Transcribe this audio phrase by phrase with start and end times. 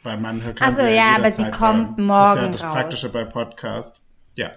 [0.04, 2.64] Weil man kann Ach so, sie ja, aber sie kommt morgen Das ist ja das
[2.64, 2.74] raus.
[2.74, 4.02] Praktische bei Podcast.
[4.36, 4.52] Ja.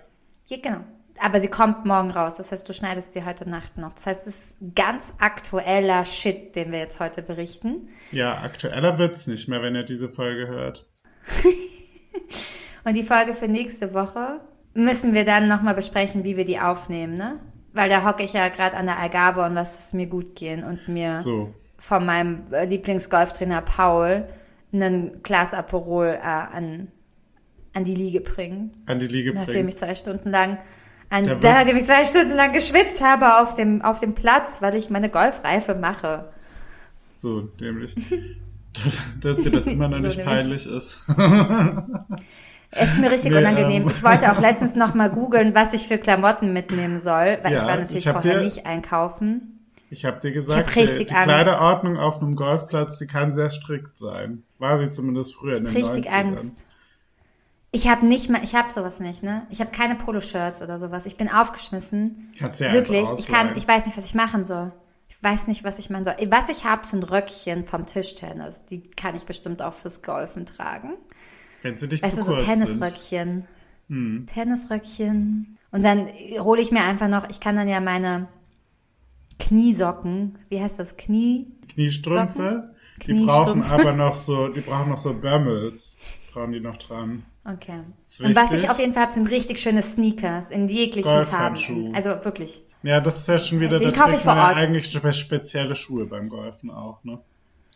[0.47, 0.84] Ja, genau.
[1.20, 2.36] Aber sie kommt morgen raus.
[2.36, 3.95] Das heißt, du schneidest sie heute Nacht noch.
[3.95, 7.89] Das heißt, es ist ganz aktueller Shit, den wir jetzt heute berichten.
[8.12, 10.87] Ja, aktueller wird's nicht mehr, wenn ihr diese Folge hört.
[12.84, 14.41] Und die Folge für nächste Woche
[14.75, 17.41] müssen wir dann nochmal besprechen, wie wir die aufnehmen, ne?
[17.72, 20.65] Weil da hocke ich ja gerade an der Algarve und lasse es mir gut gehen
[20.65, 21.53] und mir So.
[21.77, 24.27] von meinem äh, Lieblingsgolftrainer Paul
[24.72, 26.88] einen Glas Aperol äh, an,
[27.75, 28.83] an die Liege bringen.
[28.87, 29.69] An die Liege Nachdem bringen.
[29.69, 30.59] ich zwei Stunden lang
[31.11, 34.15] an, Der da, Witz- nachdem ich zwei Stunden lang geschwitzt habe auf dem, auf dem
[34.15, 36.27] Platz, weil ich meine Golfreife mache.
[37.17, 37.94] So, dämlich.
[39.22, 40.34] Dass dir das immer noch So nicht nämlich.
[40.39, 40.99] peinlich ist.
[42.72, 43.83] Es ist mir richtig Nee, unangenehm.
[43.84, 43.89] ähm.
[43.89, 47.61] Ich wollte auch letztens noch mal googeln, was ich für Klamotten mitnehmen soll, weil Ja,
[47.61, 49.65] ich war natürlich ich vorher dir- nicht einkaufen.
[49.89, 51.05] Ich habe dir gesagt, hab die, die.
[51.05, 54.43] Kleiderordnung auf einem Golfplatz, die kann sehr strikt sein.
[54.59, 56.12] War sie zumindest früher in den Richtig 90ern.
[56.12, 56.66] Angst.
[57.76, 59.47] Ich habe nicht mal, ich habe sowas nicht, ne?
[59.50, 61.04] Ich habe keine Poloshirts oder sowas.
[61.04, 62.32] Ich bin aufgeschmissen.
[62.38, 64.72] Kannst ja Wirklich, ich kann, ich weiß nicht, was ich machen soll.
[65.10, 66.15] Ich weiß nicht, was ich machen soll.
[66.31, 68.65] Was ich habe, sind Röckchen vom Tischtennis.
[68.65, 70.94] Die kann ich bestimmt auch fürs Golfen tragen.
[71.60, 72.48] Wenn sie dich Weißt zu du, so kurz sind.
[72.48, 73.44] Tennisröckchen.
[74.25, 75.59] Tennisröckchen.
[75.70, 76.06] Und dann
[76.41, 78.28] hole ich mir einfach noch, ich kann dann ja meine
[79.38, 81.53] Kniesocken, wie heißt das, Knie?
[81.69, 82.75] Kniestrümpfe,
[83.06, 85.98] die brauchen aber noch so, die brauchen noch so Bömmels.
[86.32, 87.25] Brauchen die noch dran.
[87.49, 87.81] Okay.
[88.25, 91.25] Und was ich auf jeden Fall habe, sind richtig schöne Sneakers in jeglichen.
[91.27, 91.93] Farben.
[91.95, 92.62] Also wirklich.
[92.83, 94.57] Ja, das ist ja schon wieder, Den das kauf ich vor ja Ort.
[94.57, 97.19] eigentlich spe- spezielle Schuhe beim Golfen auch, ne?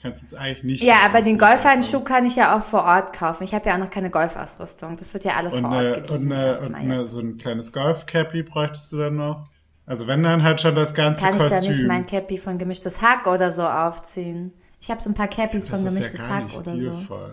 [0.03, 0.83] Kannst jetzt eigentlich nicht.
[0.83, 3.45] Ja, aber den Golfhandschuh kann ich ja auch vor Ort kaufen.
[3.45, 4.97] Ich habe ja auch noch keine Golfausrüstung.
[4.97, 6.11] Das wird ja alles Und, vor Ort geliefert.
[6.11, 9.47] und, eine, und eine, so ein kleines Golfcappy bräuchtest du dann noch.
[9.87, 11.61] Also wenn dann halt schon das ganze Kann ich Kostüm.
[11.63, 14.53] da nicht mein Cappy von gemischtes Hack oder so aufziehen?
[14.81, 16.91] Ich habe so ein paar Cappies das von gemischtes ja Hack oder so.
[16.91, 17.31] Ein paar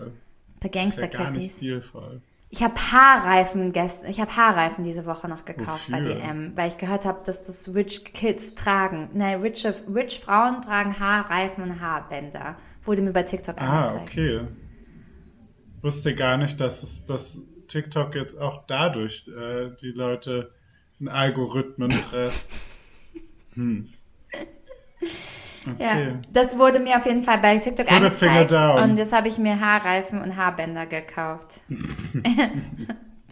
[0.60, 1.80] Das ist ja
[2.50, 6.14] Ich habe Haarreifen gestern, ich habe Haarreifen diese Woche noch gekauft bei Wofür?
[6.14, 9.10] DM, weil ich gehört habe, dass das Rich Kids tragen.
[9.12, 12.56] Nein, rich, rich Frauen tragen Haarreifen und Haarbänder.
[12.82, 14.10] Wurde mir bei TikTok Ah, angezeigt.
[14.10, 14.40] okay.
[15.82, 17.38] Wusste gar nicht, dass es dass
[17.68, 20.52] TikTok jetzt auch dadurch äh, die Leute
[21.00, 22.48] in Algorithmen presst.
[23.54, 23.88] Hm.
[25.00, 25.76] Okay.
[25.78, 29.38] Ja, das wurde mir auf jeden Fall bei TikTok Put angezeigt und jetzt habe ich
[29.38, 31.60] mir Haarreifen und Haarbänder gekauft.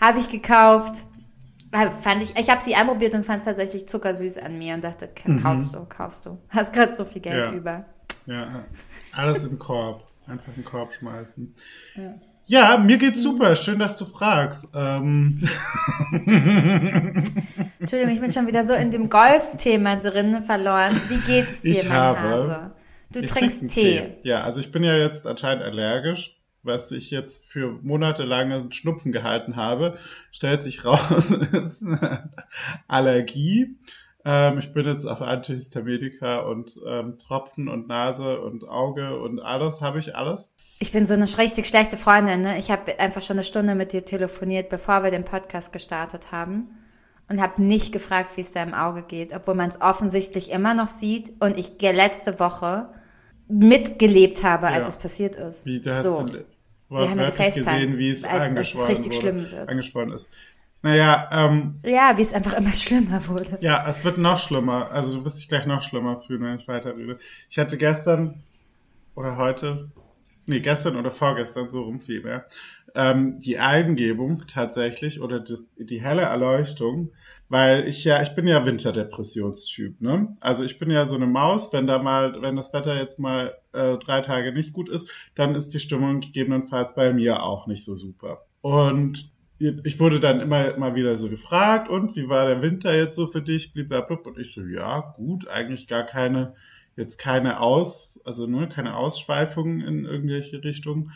[0.00, 1.06] habe ich gekauft.
[1.72, 4.82] Äh, Fand ich, ich habe sie anprobiert und fand es tatsächlich zuckersüß an mir und
[4.84, 5.08] dachte,
[5.42, 6.38] kaufst du, kaufst du.
[6.50, 7.52] Hast gerade so viel Geld Mhm.
[7.52, 7.58] Ja.
[7.58, 7.84] über.
[8.26, 8.64] Ja,
[9.12, 10.04] alles im Korb.
[10.26, 11.54] Einfach in den Korb schmeißen.
[11.96, 12.14] Ja,
[12.78, 13.54] mir geht's super.
[13.54, 14.66] Schön, dass du fragst.
[14.74, 15.48] Ähm,
[17.78, 21.00] Entschuldigung, ich bin schon wieder so in dem Golfthema drin verloren.
[21.08, 22.70] Wie geht's dir, Ich mein habe- Hase?
[23.12, 23.98] Du trinkst Tee.
[24.00, 29.10] einen Ja, also ich bin ja jetzt anscheinend allergisch, was ich jetzt für monatelange Schnupfen
[29.12, 29.98] gehalten habe.
[30.30, 32.30] Stellt sich raus, ist eine
[32.86, 33.76] Allergie.
[34.24, 39.80] Ähm, ich bin jetzt auf Antihistaminika und ähm, Tropfen und Nase und Auge und alles,
[39.80, 40.52] habe ich alles.
[40.78, 42.42] Ich bin so eine richtig schlechte Freundin.
[42.42, 42.58] Ne?
[42.58, 46.68] Ich habe einfach schon eine Stunde mit dir telefoniert, bevor wir den Podcast gestartet haben.
[47.28, 50.88] Und habe nicht gefragt, wie es deinem Auge geht, obwohl man es offensichtlich immer noch
[50.88, 51.30] sieht.
[51.40, 52.88] Und ich letzte Woche
[53.48, 54.88] mitgelebt habe, als Ja.
[54.88, 55.64] es passiert ist.
[55.64, 56.22] Wie, da hast so.
[56.24, 56.44] du
[56.88, 59.68] Wir haben ja gesehen, wie es als es angeschwollen richtig wurde, schlimm wird.
[59.68, 60.28] angeschwollen ist.
[60.82, 63.58] Naja, ähm, Ja, wie es einfach immer schlimmer wurde.
[63.60, 64.90] Ja, es wird noch schlimmer.
[64.90, 67.18] Also du wirst dich gleich noch schlimmer fühlen, wenn ich weiterrede.
[67.48, 68.42] Ich hatte gestern
[69.14, 69.90] oder heute,
[70.46, 72.46] nee, gestern oder vorgestern, so rum vielmehr,
[72.94, 77.10] ähm, die Eingebung tatsächlich oder die, die helle Erleuchtung,
[77.48, 80.34] weil ich ja, ich bin ja Winterdepressionstyp, ne?
[80.40, 83.54] Also ich bin ja so eine Maus, wenn da mal, wenn das Wetter jetzt mal
[83.72, 87.84] äh, drei Tage nicht gut ist, dann ist die Stimmung gegebenenfalls bei mir auch nicht
[87.84, 88.46] so super.
[88.62, 89.30] Und
[89.60, 93.26] ich wurde dann immer mal wieder so gefragt, und wie war der Winter jetzt so
[93.26, 93.72] für dich?
[93.74, 94.32] Blablabla.
[94.32, 96.54] Und ich so, ja, gut, eigentlich gar keine,
[96.96, 101.12] jetzt keine Aus, also nur keine Ausschweifungen in irgendwelche Richtungen.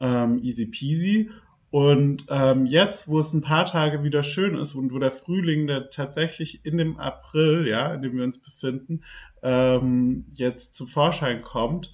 [0.00, 1.30] Ähm, easy peasy.
[1.70, 5.66] Und ähm, jetzt, wo es ein paar Tage wieder schön ist und wo der Frühling
[5.66, 9.02] der tatsächlich in dem April, ja, in dem wir uns befinden,
[9.42, 11.92] ähm, jetzt zum Vorschein kommt,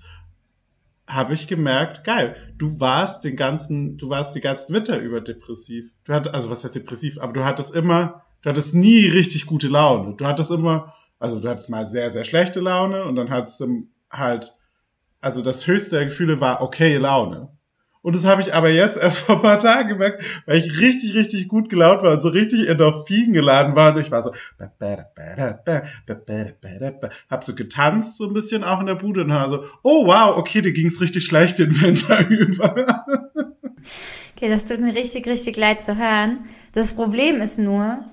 [1.06, 5.90] habe ich gemerkt, geil, du warst den ganzen, du warst die ganzen Winter über depressiv.
[6.04, 9.68] Du hattest, also was heißt depressiv, aber du hattest immer, du hattest nie richtig gute
[9.68, 10.16] Laune.
[10.16, 13.88] Du hattest immer, also du hattest mal sehr, sehr schlechte Laune und dann hattest du
[14.10, 14.54] halt,
[15.20, 17.53] also das höchste der Gefühle war okay Laune.
[18.04, 21.14] Und das habe ich aber jetzt erst vor ein paar Tagen gemerkt, weil ich richtig,
[21.14, 23.94] richtig gut gelaunt war und so richtig Endorphin geladen war.
[23.94, 24.34] Und ich war so,
[27.30, 30.36] hab so getanzt so ein bisschen auch in der Bude und war so, oh wow,
[30.36, 33.06] okay, dir ging's richtig schlecht den Winter über.
[34.36, 36.40] Okay, das tut mir richtig, richtig leid zu hören.
[36.72, 38.04] Das Problem ist nur,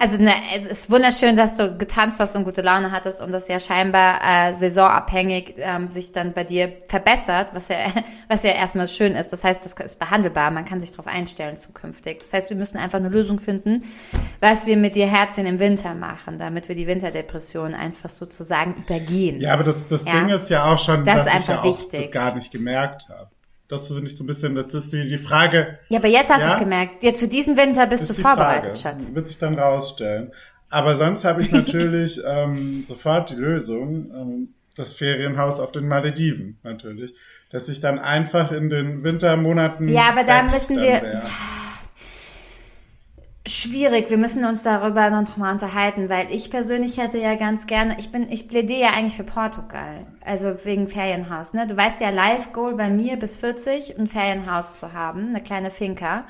[0.00, 3.48] also ne, es ist wunderschön, dass du getanzt hast und gute Laune hattest und das
[3.48, 7.76] ja scheinbar äh, saisonabhängig ähm, sich dann bei dir verbessert, was ja,
[8.28, 9.28] was ja erstmal schön ist.
[9.32, 12.20] Das heißt, das ist behandelbar, man kann sich darauf einstellen zukünftig.
[12.20, 13.84] Das heißt, wir müssen einfach eine Lösung finden,
[14.40, 19.40] was wir mit dir Herzchen im Winter machen, damit wir die Winterdepression einfach sozusagen übergehen.
[19.40, 20.12] Ja, aber das, das Ja.
[20.12, 22.02] Ding ist ja auch schon, Das dass ist ich einfach ja auch wichtig.
[22.04, 23.28] das gar nicht gemerkt habe.
[23.70, 26.42] Das finde ich so ein bisschen, das ist die, die Frage, Ja, aber jetzt hast
[26.42, 26.48] Ja?
[26.48, 27.02] du es gemerkt.
[27.02, 28.98] Jetzt für diesen Winter bist ist du vorbereitet, Frage.
[28.98, 29.14] Schatz.
[29.14, 30.32] Wird sich dann rausstellen.
[30.68, 36.58] Aber sonst habe ich natürlich ähm, sofort die Lösung, ähm, das Ferienhaus auf den Malediven
[36.62, 37.14] natürlich.
[37.52, 39.88] Dass ich dann einfach in den Wintermonaten.
[39.88, 41.22] Ja, aber da müssen wir- wär.
[43.50, 47.96] Schwierig, wir müssen uns darüber noch mal unterhalten, weil ich persönlich hätte ja ganz gerne,
[47.98, 51.66] ich bin, ich plädiere ja eigentlich für Portugal, also wegen Ferienhaus, ne?
[51.66, 55.72] Du weißt ja, Live Goal bei mir bis 40 ein Ferienhaus zu haben, eine kleine
[55.72, 56.26] Finca.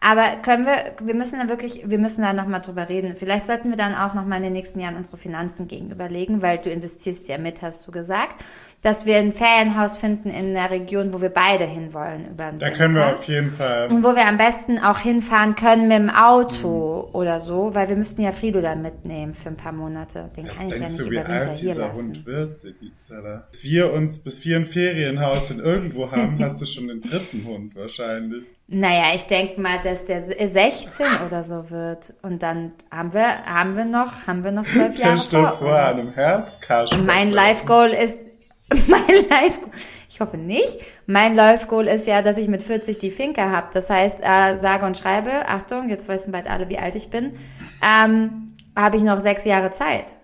[0.00, 3.14] Aber können wir, wir müssen da wirklich, wir müssen da nochmal drüber reden.
[3.16, 6.70] Vielleicht sollten wir dann auch nochmal in den nächsten Jahren unsere Finanzen gegenüberlegen, weil du
[6.70, 8.44] investierst ja mit, hast du gesagt,
[8.82, 12.66] dass wir ein Ferienhaus finden in der Region, wo wir beide hinwollen über den Da
[12.66, 12.78] Winter.
[12.78, 13.88] können wir auf jeden Fall.
[13.88, 17.96] Und wo wir am besten auch hinfahren können mit dem Auto oder so, weil wir
[17.96, 20.30] müssten ja Frido dann mitnehmen für ein paar Monate.
[20.36, 22.24] Den kann ich ja nicht du, über Winter hier lassen.
[22.24, 22.60] Wird?
[22.62, 27.44] Bis wir uns, bis wir ein Ferienhaus in irgendwo haben, hast du schon den dritten
[27.46, 28.44] Hund wahrscheinlich.
[28.68, 32.14] Naja, ich denke mal, dass der 16 oder so wird.
[32.22, 35.98] Und dann haben wir, haben wir noch, haben wir noch zwölf Jahre vor vor, uns.
[35.98, 36.98] einem Herzkasper.
[36.98, 38.25] Mein Life-Goal ist,
[38.88, 39.60] mein Life,
[40.08, 43.68] ich hoffe nicht, mein Life-Goal ist ja, dass ich mit 40 die Finca habe.
[43.72, 47.32] Das heißt, äh, sage und schreibe, Achtung, jetzt wissen bald alle, wie alt ich bin,
[47.80, 50.16] ähm, habe ich noch sechs Jahre Zeit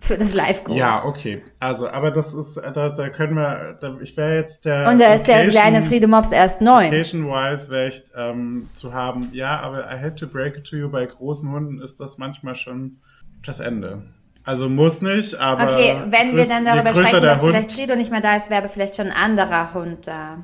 [0.00, 0.76] für das Live-Goal.
[0.76, 1.42] Ja, okay.
[1.60, 4.88] Also, aber das ist, da, da können wir, da, ich wäre jetzt der.
[4.88, 6.84] Und da ist der kleine Friede Mops erst neun.
[6.84, 10.90] Location-wise wäre ich ähm, zu haben, ja, aber I had to break it to you,
[10.90, 12.98] bei großen Hunden ist das manchmal schon
[13.44, 14.02] das Ende.
[14.44, 15.64] Also muss nicht, aber.
[15.64, 18.68] Okay, wenn wir dann darüber sprechen, dass Hund, vielleicht Frido nicht mehr da ist, wäre
[18.68, 20.38] vielleicht schon ein anderer Hund da.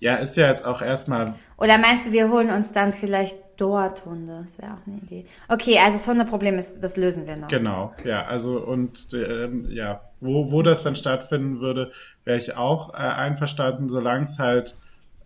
[0.00, 1.34] Ja, ist ja jetzt auch erstmal.
[1.58, 4.40] Oder meinst du, wir holen uns dann vielleicht dort Hunde?
[4.42, 5.26] Das wäre auch eine Idee.
[5.48, 7.48] Okay, also das Hundeproblem ist, das lösen wir noch.
[7.48, 11.92] Genau, ja, also und ähm, ja, wo, wo das dann stattfinden würde,
[12.24, 14.74] wäre ich auch äh, einverstanden, solange es halt,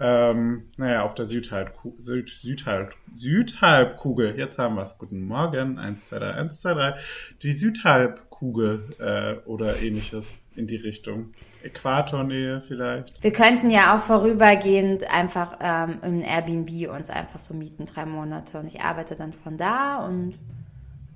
[0.05, 6.09] ähm, naja, auf der Südhalbku Süd, Südhalb Südhalbkugel, jetzt haben wir es, guten Morgen, 1,
[6.09, 6.95] 2, 3, 1, 2, 3,
[7.41, 11.33] die Südhalbkugel äh, oder ähnliches in die Richtung.
[11.63, 13.23] Äquatornähe vielleicht.
[13.23, 18.59] Wir könnten ja auch vorübergehend einfach ähm, im Airbnb uns einfach so mieten, drei Monate.
[18.59, 20.39] Und ich arbeite dann von da und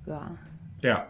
[0.07, 0.31] ja.
[0.81, 1.07] Ja,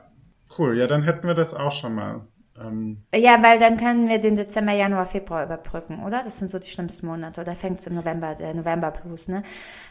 [0.58, 2.28] cool, ja, dann hätten wir das auch schon mal.
[2.60, 6.22] Ähm, Ja, weil dann können wir den Dezember, Januar, Februar überbrücken, oder?
[6.24, 7.42] Das sind so die schlimmsten Monate.
[7.42, 9.44] Oder fängt es im November, der November Blues, ne?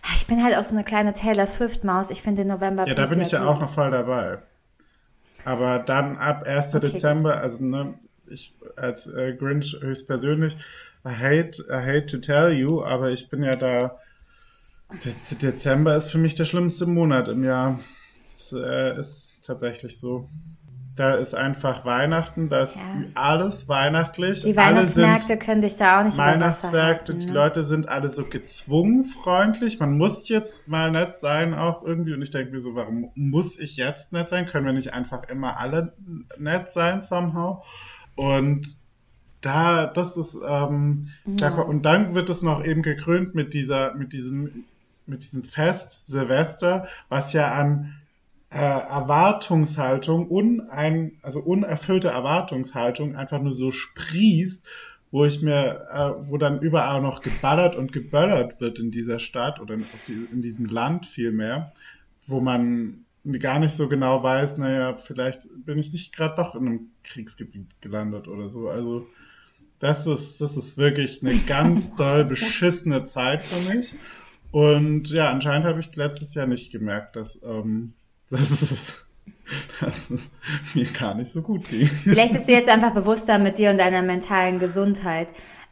[0.02, 2.10] Ah, Ich bin halt auch so eine kleine Taylor Swift-Maus.
[2.10, 3.48] Ich finde den November ja, Blues da bin ich ja gut.
[3.48, 4.42] auch noch voll dabei.
[5.44, 6.78] Aber dann ab 1.
[6.78, 10.56] Okay, Dezember, also ne, ich als äh, Grinch höchstpersönlich,
[11.04, 13.98] I hate, I hate to tell you, aber ich bin ja da,
[14.92, 17.80] Dez- Dezember ist für mich der schlimmste Monat im Jahr.
[18.34, 20.30] Es äh, ist tatsächlich so.
[20.98, 22.82] Da ist einfach Weihnachten, da ist Ja.
[23.14, 24.42] alles weihnachtlich.
[24.42, 27.32] Die Weihnachtsmärkte sind können dich da auch nicht Weihnachtsmärkte, die Ne?
[27.32, 29.78] Leute sind alle so gezwungen freundlich.
[29.78, 32.14] Man muss jetzt mal nett sein auch irgendwie.
[32.14, 34.46] Und ich denke mir so, warum muss ich jetzt nett sein?
[34.46, 35.92] Können wir nicht einfach immer alle
[36.36, 37.62] nett sein somehow?
[38.16, 38.76] Und
[39.40, 43.94] da, das ist, ähm, da, ko- und dann wird es noch eben gekrönt mit dieser,
[43.94, 44.64] mit diesem,
[45.06, 47.94] mit diesem Fest Silvester, was ja an
[48.50, 54.64] äh, Erwartungshaltung, unein, also unerfüllte Erwartungshaltung einfach nur so sprießt,
[55.10, 59.60] wo ich mir, äh, wo dann überall noch geballert und geböllert wird in dieser Stadt
[59.60, 59.84] oder in,
[60.32, 61.72] in diesem Land vielmehr,
[62.26, 63.04] wo man
[63.38, 67.80] gar nicht so genau weiß, naja, vielleicht bin ich nicht gerade doch in einem Kriegsgebiet
[67.80, 68.68] gelandet oder so.
[68.68, 69.06] Also
[69.78, 73.94] das ist, das ist wirklich eine ganz doll beschissene Zeit für mich.
[74.50, 77.92] Und ja, anscheinend habe ich letztes Jahr nicht gemerkt, dass, ähm,
[78.30, 78.60] dass, es,
[79.80, 80.20] dass es
[80.74, 81.86] mir gar nicht so gut ging.
[81.86, 85.28] Vielleicht bist du jetzt einfach bewusster mit dir und deiner mentalen Gesundheit.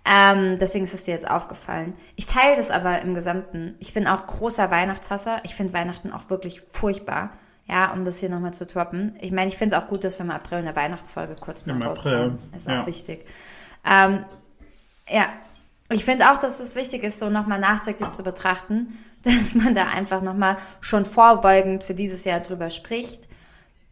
[0.08, 1.94] Ähm, deswegen ist es dir jetzt aufgefallen.
[2.14, 3.74] Ich teile das aber im Gesamten.
[3.80, 5.40] Ich bin auch großer Weihnachtshasser.
[5.42, 7.30] Ich finde Weihnachten auch wirklich furchtbar.
[7.68, 9.16] Ja, um das hier nochmal zu droppen.
[9.20, 11.74] Ich meine, ich finde es auch gut, dass wir im April eine Weihnachtsfolge kurz mal
[11.74, 12.38] Im raushauen.
[12.54, 12.80] Ist ja.
[12.80, 13.26] auch wichtig.
[13.84, 14.24] Ähm,
[15.08, 15.26] ja,
[15.90, 18.96] ich finde auch, dass es wichtig ist, so nochmal nachträglich zu betrachten,
[19.26, 23.28] dass man da einfach nochmal schon vorbeugend für dieses Jahr drüber spricht,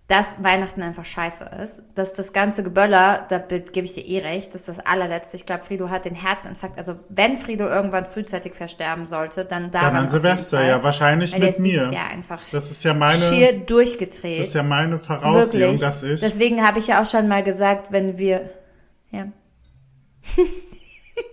[0.07, 1.83] dass Weihnachten einfach scheiße ist.
[1.95, 5.37] Dass das ganze Geböller, da be- gebe ich dir eh recht, das ist das allerletzte.
[5.39, 6.77] Ich glaube, Frido hat den Herzinfarkt.
[6.77, 10.69] Also wenn Frido irgendwann frühzeitig versterben sollte, dann daran Dann an Silvester, Fall.
[10.69, 11.91] ja, wahrscheinlich Weil mit mir.
[11.91, 14.41] Jahr einfach Das ist ja meine, schier durchgedreht.
[14.41, 15.81] das ist ja meine Voraussehung, Wirklich.
[15.81, 18.51] dass ich, Deswegen habe ich ja auch schon mal gesagt, wenn wir.
[19.11, 19.27] Ja.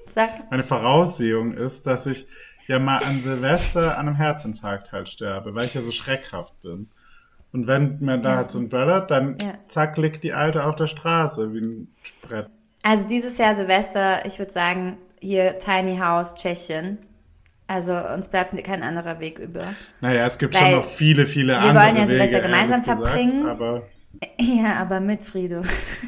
[0.05, 0.49] Sag.
[0.51, 2.27] meine Voraussehung ist, dass ich
[2.67, 6.89] ja mal an Silvester an einem Herzinfarkt halt sterbe, weil ich ja so schreckhaft bin.
[7.53, 8.35] Und wenn mir da Ja.
[8.37, 9.53] halt so ein böllert, dann Ja.
[9.67, 11.87] zack, liegt die Alte auf der Straße wie ein
[12.21, 12.47] Brett.
[12.83, 16.97] Also dieses Jahr Silvester, ich würde sagen, hier Tiny House, Tschechien.
[17.67, 19.61] Also uns bleibt kein anderer Weg über.
[20.01, 22.81] Naja, es gibt Weil schon noch viele, viele wir andere wollen ja Wege, Silvester gemeinsam
[22.81, 23.45] ehrlich gesagt, verbringen.
[23.45, 23.83] Aber
[24.39, 25.61] Ja, aber mit Frido.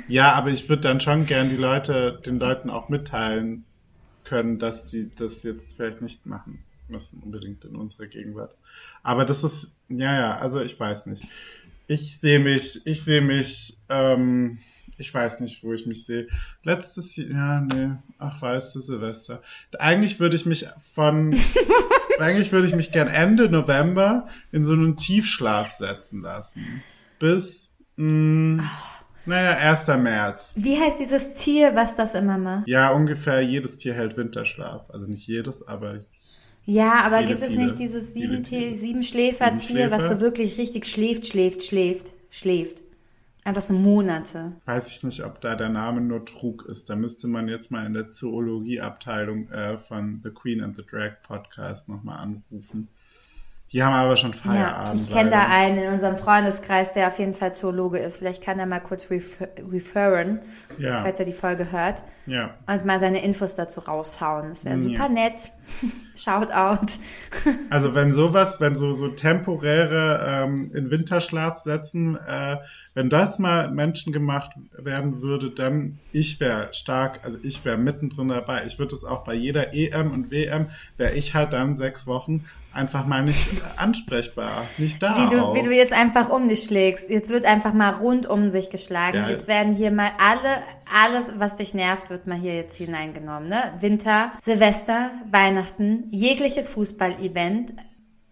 [0.08, 3.66] Ja, aber ich würde dann schon gern die Leute, den Leuten auch mitteilen
[4.34, 8.56] können, dass sie das jetzt vielleicht nicht machen müssen, unbedingt in unserer Gegenwart.
[9.04, 11.24] Aber das ist, ja, ja, also ich weiß nicht.
[11.86, 14.58] Ich sehe mich, ich sehe mich, ähm,
[14.98, 16.28] ich weiß nicht, wo ich mich sehe.
[16.64, 19.44] Letztes Jahr, ja, nee, ach, weißt du, Silvester.
[19.78, 21.36] Eigentlich würde ich mich von,
[22.20, 26.82] eigentlich würde ich mich gern Ende November in so einen Tiefschlaf setzen lassen.
[27.20, 28.64] Bis, mh,
[29.26, 29.88] naja, 1.
[30.02, 30.54] März.
[30.56, 32.68] Wie heißt dieses Tier, was das immer macht?
[32.68, 34.90] Ja, ungefähr jedes Tier hält Winterschlaf.
[34.92, 36.00] Also nicht jedes, aber
[36.66, 38.74] Ja, aber Viele, gibt es viele, nicht dieses viele sieben Tiere.
[38.74, 42.84] Siebenschläfer-Tier, was so wirklich richtig schläft, schläft, schläft, schläft?
[43.46, 44.54] Einfach so Monate.
[44.66, 46.90] weiß ich nicht, ob da der Name nur Trug ist.
[46.90, 51.22] Da müsste man jetzt mal in der Zoologieabteilung äh, von The Queen and the Drag
[51.24, 52.88] Podcast nochmal anrufen.
[53.74, 55.02] Die haben aber schon Ja, Feierabend.
[55.02, 58.18] ich kenne da einen in unserem Freundeskreis, der auf jeden Fall Zoologe ist.
[58.18, 60.40] Vielleicht kann er mal kurz refer referen,
[60.78, 61.02] Ja.
[61.02, 62.04] falls er die Folge hört.
[62.28, 62.52] Ja.
[62.68, 64.50] Und mal seine Infos dazu raushauen.
[64.50, 64.82] Das wäre Ja.
[64.84, 65.52] super nett.
[66.16, 67.00] Shoutout.
[67.70, 72.58] Also wenn sowas, wenn so, so temporäre ähm, in Winterschlaf setzen, äh,
[72.94, 78.28] wenn das mal Menschen gemacht werden würde, dann ich wäre stark, also ich wäre mittendrin
[78.28, 78.66] dabei.
[78.68, 80.68] Ich würde es auch bei jeder EM und WM,
[80.98, 85.16] wäre ich halt dann sechs Wochen einfach mal nicht ansprechbar, nicht da.
[85.18, 87.10] Wie du, wie du jetzt einfach um dich schlägst.
[87.10, 89.18] Jetzt wird einfach mal rund um sich geschlagen.
[89.18, 89.30] Ja.
[89.30, 93.50] Jetzt werden hier mal alle, alles, was dich nervt, wird mal hier jetzt hineingenommen.
[93.50, 93.74] Ne?
[93.80, 97.74] Winter, Silvester, Weihnachten, jegliches Fußball-Event.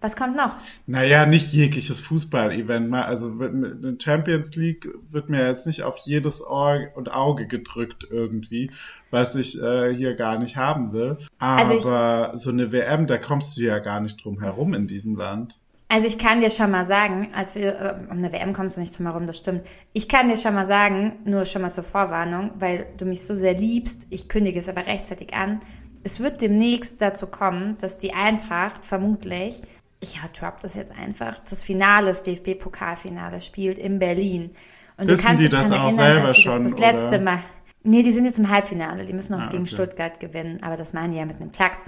[0.03, 0.57] Was kommt noch?
[0.87, 3.03] Naja, nicht jegliches Fußball-Event mal.
[3.03, 8.71] Also eine Champions League wird mir jetzt nicht auf jedes Ohr und Auge gedrückt irgendwie,
[9.11, 11.17] was ich äh, hier gar nicht haben will.
[11.37, 14.87] Also Aber ich- so eine WM, da kommst du ja gar nicht drum herum in
[14.87, 15.59] diesem Land.
[15.93, 18.97] Also ich kann dir schon mal sagen, also äh, um eine WM kommst du nicht
[18.97, 19.67] drum herum, das stimmt.
[19.91, 23.35] Ich kann dir schon mal sagen, nur schon mal zur Vorwarnung, weil du mich so
[23.35, 25.59] sehr liebst, ich kündige es aber rechtzeitig an.
[26.03, 29.61] Es wird demnächst dazu kommen, dass die Eintracht vermutlich,
[29.99, 34.51] ich ja, drop das jetzt einfach, das Finale, das DFB-Pokalfinale spielt in Berlin.
[34.95, 37.19] Und Wissen du kannst die dich das daran auch erinnern, selber schon, das, das letzte?
[37.19, 37.43] Mal.
[37.83, 39.73] Nee, die sind jetzt im Halbfinale, die müssen noch Ah, gegen okay.
[39.73, 41.83] Stuttgart gewinnen, aber das meinen die ja mit einem Klacks.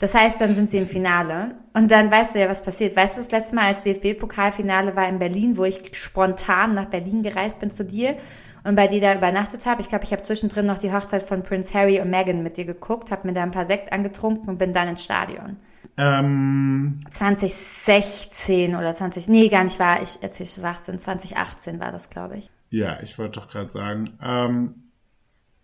[0.00, 1.56] Das heißt, dann sind sie im Finale.
[1.74, 2.96] Und dann weißt du ja, was passiert.
[2.96, 7.22] Weißt du, das letzte Mal als DFB-Pokalfinale war in Berlin, wo ich spontan nach Berlin
[7.22, 8.16] gereist bin zu dir
[8.64, 9.82] und bei dir da übernachtet habe.
[9.82, 12.64] Ich glaube, ich habe zwischendrin noch die Hochzeit von Prince Harry und Meghan mit dir
[12.64, 15.58] geguckt, habe mir da ein paar Sekt angetrunken und bin dann ins Stadion.
[15.98, 22.38] Ähm, 2016 oder 20, nee, gar nicht war, ich erzähle Schwachsinn, 2018 war das, glaube
[22.38, 22.48] ich.
[22.70, 24.18] ja, ich wollte doch gerade sagen.
[24.22, 24.74] Ähm,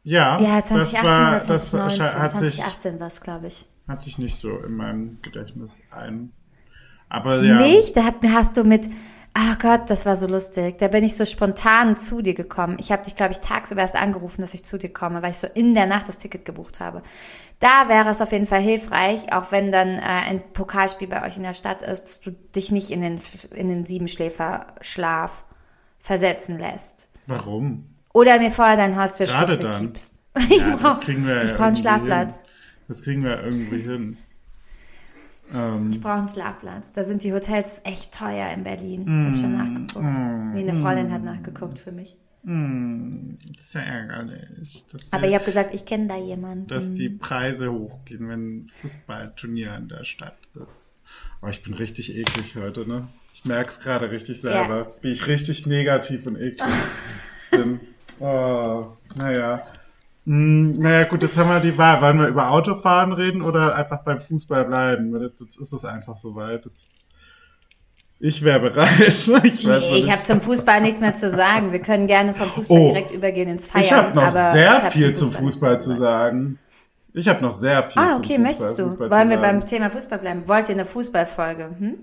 [0.03, 3.67] ja, Ja, 2018 das war, oder das 2019, hat sich, 2018 war es, glaube ich.
[3.89, 6.33] Hatte ich nicht so in meinem Gedächtnis ein.
[7.09, 7.61] Aber ja.
[7.61, 7.97] Nicht?
[7.97, 8.89] Da hast du mit,
[9.33, 10.79] ach Gott, das war so lustig.
[10.79, 12.77] Da bin ich so spontan zu dir gekommen.
[12.81, 15.39] Ich habe dich, glaube ich, tagsüber erst angerufen, dass ich zu dir komme, weil ich
[15.39, 17.03] so in der Nacht das Ticket gebucht habe.
[17.61, 21.37] Da wäre es auf jeden Fall hilfreich, auch wenn dann äh, ein Pokalspiel bei euch
[21.37, 23.21] in der Stadt ist, dass du dich nicht in den,
[23.55, 25.45] in den Siebenschläfer-Schlaf
[26.01, 27.09] versetzen lässt.
[27.27, 27.87] Warum?
[28.13, 29.81] Oder mir vorher deinen Gerade Haustürschlüssel dann.
[29.83, 30.15] gibst.
[30.51, 32.35] Ich Ja, brauche ja brauch einen Schlafplatz.
[32.37, 32.46] Hin.
[32.89, 34.17] Das kriegen wir irgendwie hin.
[35.53, 36.93] Ähm, Ich brauche einen Schlafplatz.
[36.93, 39.03] Da sind die Hotels echt teuer in Berlin.
[39.03, 40.55] Ich habe schon nachgeguckt.
[40.55, 42.17] Nee, eine Freundin hat nachgeguckt für mich.
[42.45, 46.69] hm, das ist ja ärgerlich, Aber die, ich habe gesagt, ich kenne da jemanden.
[46.69, 50.67] dass die Preise hochgehen, wenn ein Fußballturnier in der Stadt ist.
[51.41, 53.09] Aber ich bin richtig eklig heute, ne?
[53.35, 56.73] Ich merke es gerade richtig selber, wie ich richtig negativ und eklig
[57.51, 57.81] bin.
[58.21, 59.61] Oh, naja.
[60.27, 62.03] Hm, naja, gut, jetzt haben wir die Wahl.
[62.03, 65.19] Wollen wir über Autofahren reden oder einfach beim Fußball bleiben?
[65.23, 66.65] Jetzt, jetzt ist es einfach soweit.
[66.65, 66.91] Jetzt,
[68.19, 68.91] ich wäre bereit.
[69.45, 71.73] Ich, Nee, ich habe zum Fußball nichts mehr zu sagen.
[71.73, 72.89] Wir können gerne vom Fußball Oh.
[72.89, 73.85] direkt übergehen ins Feiern.
[73.85, 76.59] Ich habe noch sehr viel zum Fußball zu sagen.
[77.15, 78.89] Ich habe noch sehr viel Ah, okay, Fußball, möchtest du?
[78.91, 79.65] Fußball Wollen wir beim.
[79.65, 80.43] Thema Fußball bleiben?
[80.49, 81.71] Wollt ihr eine Fußballfolge?
[81.79, 81.95] Hm?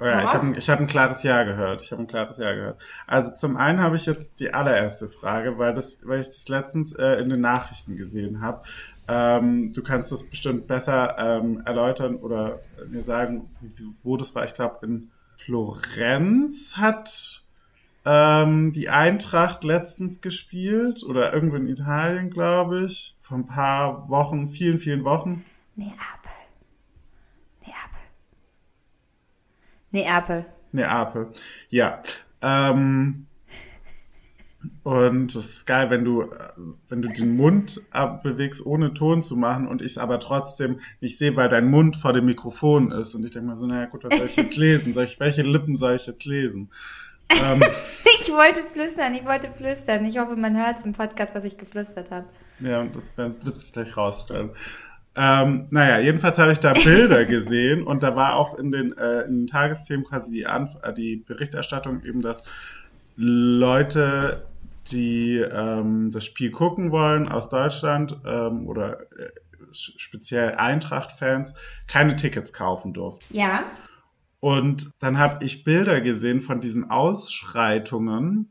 [0.00, 1.82] Oh ja, ich habe hab ein klares Ja gehört.
[1.82, 2.80] Ich habe ein klares Ja gehört.
[3.06, 6.94] Also zum einen habe ich jetzt die allererste Frage, weil, das, weil ich das letztens
[6.94, 8.62] äh, in den Nachrichten gesehen habe.
[9.08, 13.50] Ähm, du kannst das bestimmt besser ähm, erläutern oder mir sagen,
[14.02, 14.44] wo das war.
[14.44, 17.42] Ich glaube, in Florenz hat
[18.06, 23.14] ähm, die Eintracht letztens gespielt oder irgendwo in Italien, glaube ich.
[23.20, 25.44] Vor ein paar Wochen, vielen, vielen Wochen.
[25.76, 26.19] Neapel.
[29.90, 30.44] Neapel.
[30.72, 31.28] Neapel.
[31.68, 32.02] Ja.
[32.42, 33.26] Ähm,
[34.82, 36.30] und es ist geil, wenn du,
[36.88, 37.80] wenn du den Mund
[38.22, 41.96] bewegst, ohne Ton zu machen und ich es aber trotzdem nicht sehe, weil dein Mund
[41.96, 43.14] vor dem Mikrofon ist.
[43.14, 44.92] Und ich denke mal so, naja gut, was soll ich jetzt lesen?
[44.94, 46.70] Soll ich, welche Lippen soll ich jetzt lesen?
[47.30, 47.62] Ähm,
[48.22, 50.04] Ich wollte flüstern, ich wollte flüstern.
[50.04, 52.26] Ich hoffe, man hört es im Podcast, dass ich geflüstert habe.
[52.60, 54.50] ja, und das wird wird sich gleich rausstellen.
[55.22, 59.24] Ähm, naja, jedenfalls habe ich da Bilder gesehen und da war auch in den, äh,
[59.24, 62.42] in den Tagesthemen quasi die, Anf äh, die Berichterstattung eben, dass
[63.16, 64.46] Leute,
[64.90, 69.28] die ähm, das Spiel gucken wollen aus Deutschland ähm, oder äh,
[69.72, 71.52] speziell Eintracht-Fans,
[71.86, 73.36] keine Tickets kaufen durften.
[73.36, 73.64] Ja.
[74.40, 78.48] Und dann habe ich Bilder gesehen von diesen Ausschreitungen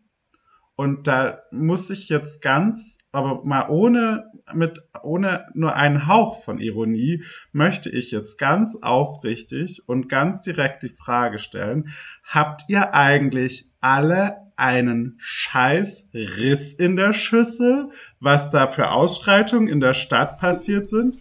[0.80, 6.58] und da muss ich jetzt ganz, aber mal ohne mit ohne nur einen Hauch von
[6.60, 11.90] Ironie möchte ich jetzt ganz aufrichtig und ganz direkt die Frage stellen:
[12.24, 17.90] Habt ihr eigentlich alle einen scheiß Riss in der Schüssel,
[18.22, 21.18] was da für Ausschreitungen in der Stadt passiert sind,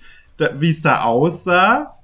[0.55, 1.99] wie es da aussah?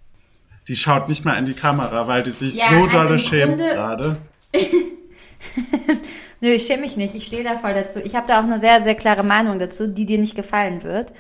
[0.67, 3.19] Die schaut nicht mal in die Kamera, weil die sich Ja, so also dolle im
[3.21, 4.17] schämt Grunde- gerade.
[6.41, 7.15] Nö, ich schäme mich nicht.
[7.15, 8.01] Ich stehe da voll dazu.
[8.01, 11.13] Ich habe da auch eine sehr, sehr klare Meinung dazu, die dir nicht gefallen wird.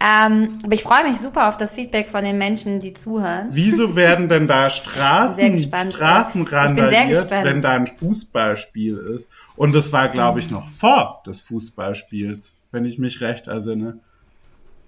[0.00, 3.48] Ähm, aber ich freue mich super auf das Feedback von den Menschen, die zuhören.
[3.50, 5.58] Wieso werden denn da Straßen.
[5.58, 9.28] Straßen randaliert, wenn da ein Fußballspiel ist?
[9.56, 13.98] Und das war, glaube ich, noch vor des Fußballspiels, wenn ich mich recht ersinne.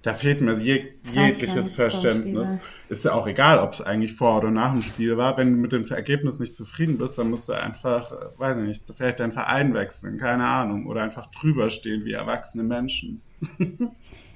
[0.03, 2.49] Da fehlt mir jeg ich jegliches Verständnis.
[2.89, 5.37] Ist ja auch egal, ob es eigentlich vor oder nach dem Spiel war.
[5.37, 8.65] Wenn du mit dem Ergebnis nicht zufrieden bist, dann musst du einfach, äh, weiß ich
[8.65, 10.87] nicht, vielleicht deinen Verein wechseln, keine Ahnung.
[10.87, 13.21] Oder einfach drüber stehen wie erwachsene Menschen.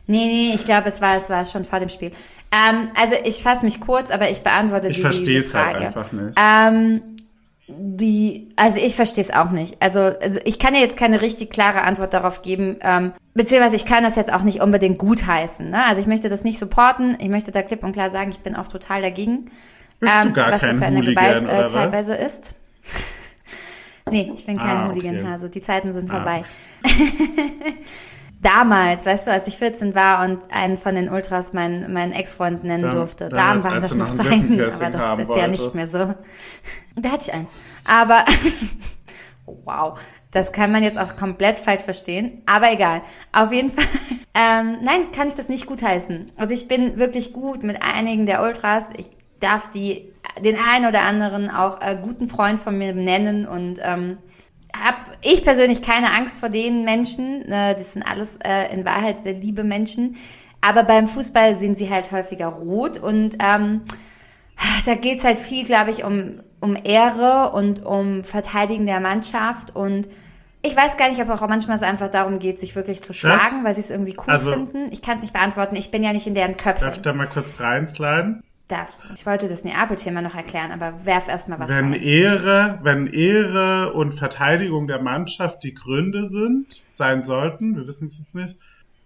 [0.07, 2.11] Nee, nee, ich glaube, es war, es war schon vor dem Spiel.
[2.53, 5.87] Ähm, also ich fasse mich kurz, aber ich beantworte Ich verstehe diese es halt Frage.
[5.87, 6.39] einfach nicht.
[6.39, 7.14] Ähm,
[7.67, 9.81] die, also ich verstehe es auch nicht.
[9.81, 13.87] Also, also ich kann dir jetzt keine richtig klare Antwort darauf geben, ähm, beziehungsweise ich
[13.87, 15.71] kann das jetzt auch nicht unbedingt gutheißen.
[15.71, 15.83] Ne?
[15.87, 17.17] Also ich möchte das nicht supporten.
[17.21, 19.51] Ich möchte da klipp und klar sagen, ich bin auch total dagegen,
[20.01, 22.55] gar was da kein für eine Hooligan, Gewalt äh, teilweise ist.
[24.11, 24.95] nee, ich bin kein Ah, okay.
[24.95, 25.49] Hooligan-Hase.
[25.49, 26.17] Die Zeiten sind Ah.
[26.17, 26.45] vorbei.
[28.45, 32.63] Damals, weißt du, als ich 14 war und einen von den Ultras meinen, meinen Ex-Freund
[32.63, 35.89] nennen Dann- durfte, dann als- waren das noch Zeiten, aber das ist ja nicht mehr
[35.89, 36.15] so.
[36.95, 37.51] Da hatte ich eins.
[37.85, 38.25] Aber
[39.65, 39.99] wow,
[40.31, 42.43] das kann man jetzt auch komplett falsch verstehen.
[42.47, 43.03] Aber egal.
[43.33, 43.85] Auf jeden Fall
[44.37, 46.33] Ähm, nein, kann ich das nicht gutheißen.
[46.37, 48.89] Also ich bin wirklich gut mit einigen der Ultras.
[48.97, 53.79] Ich darf die den einen oder anderen auch äh, guten Freund von mir nennen und
[53.81, 54.19] ähm,
[54.83, 57.51] habe ich persönlich keine Angst vor den Menschen.
[57.51, 60.17] Äh, das sind alles äh, in Wahrheit sehr liebe Menschen.
[60.61, 63.83] Aber beim Fußball sind sie halt häufiger rot und ähm,
[64.87, 70.09] da geht's halt viel, glaube ich, um, um Ehre und um Verteidigen der Mannschaft und
[70.63, 73.57] ich weiß gar nicht, ob auch manchmal es einfach darum geht, sich wirklich zu schlagen,
[73.57, 74.91] das, weil sie es irgendwie cool also, finden.
[74.91, 75.77] Ich kann es nicht beantworten.
[75.77, 76.87] Ich bin ja nicht in deren Köpfen.
[76.87, 78.43] Darf ich da mal kurz reinsliden?
[78.69, 78.97] Darf.
[79.15, 82.03] Ich wollte das Neapel-Thema noch erklären, aber werf erst mal was wenn rein.
[82.03, 88.19] Ehre, wenn Ehre und Verteidigung der Mannschaft die Gründe sind, sein sollten, wir wissen es
[88.19, 88.57] jetzt nicht,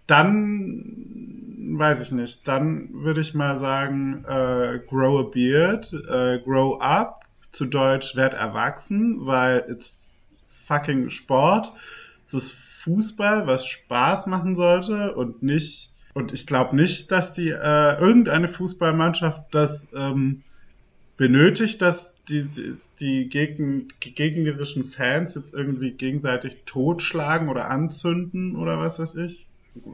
[0.07, 2.47] dann weiß ich nicht.
[2.47, 8.33] Dann würde ich mal sagen, äh, grow a beard, äh, grow up, zu Deutsch werd
[8.33, 9.95] erwachsen, weil it's
[10.47, 11.73] fucking Sport.
[12.27, 15.88] Es ist Fußball, was Spaß machen sollte und nicht
[16.19, 20.43] und ich glaube nicht, dass die äh, irgendeine Fußballmannschaft das ähm,
[21.17, 28.79] benötigt, dass die, die, die gegen, gegnerischen Fans jetzt irgendwie gegenseitig totschlagen oder anzünden oder
[28.79, 29.47] was weiß ich.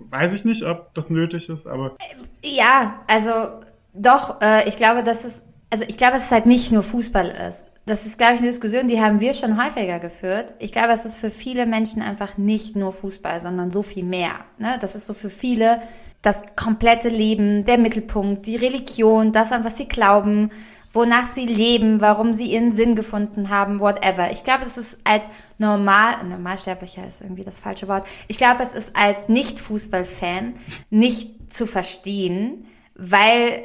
[0.10, 1.96] Weiß ich nicht, ob das nötig ist, aber.
[2.44, 3.62] Ja, also
[3.94, 7.28] doch, äh, ich glaube, dass es, also ich glaube, dass es halt nicht nur Fußball
[7.50, 7.68] ist.
[7.86, 10.56] Das ist, glaube ich, eine Diskussion, die haben wir schon häufiger geführt.
[10.58, 14.40] Ich glaube, es ist für viele Menschen einfach nicht nur Fußball, sondern so viel mehr.
[14.58, 14.78] Ne?
[14.82, 15.82] Das ist so für viele
[16.26, 20.50] das komplette Leben, der Mittelpunkt, die Religion, das, an was sie glauben,
[20.96, 24.32] wonach sie leben, warum sie ihren Sinn gefunden haben, whatever.
[24.32, 28.08] Ich glaube, es ist als normal, normalsterblicher ist irgendwie das falsche Wort.
[28.28, 30.54] Ich glaube, es ist als Nicht-Fußballfan
[30.90, 33.62] nicht zu verstehen, weil,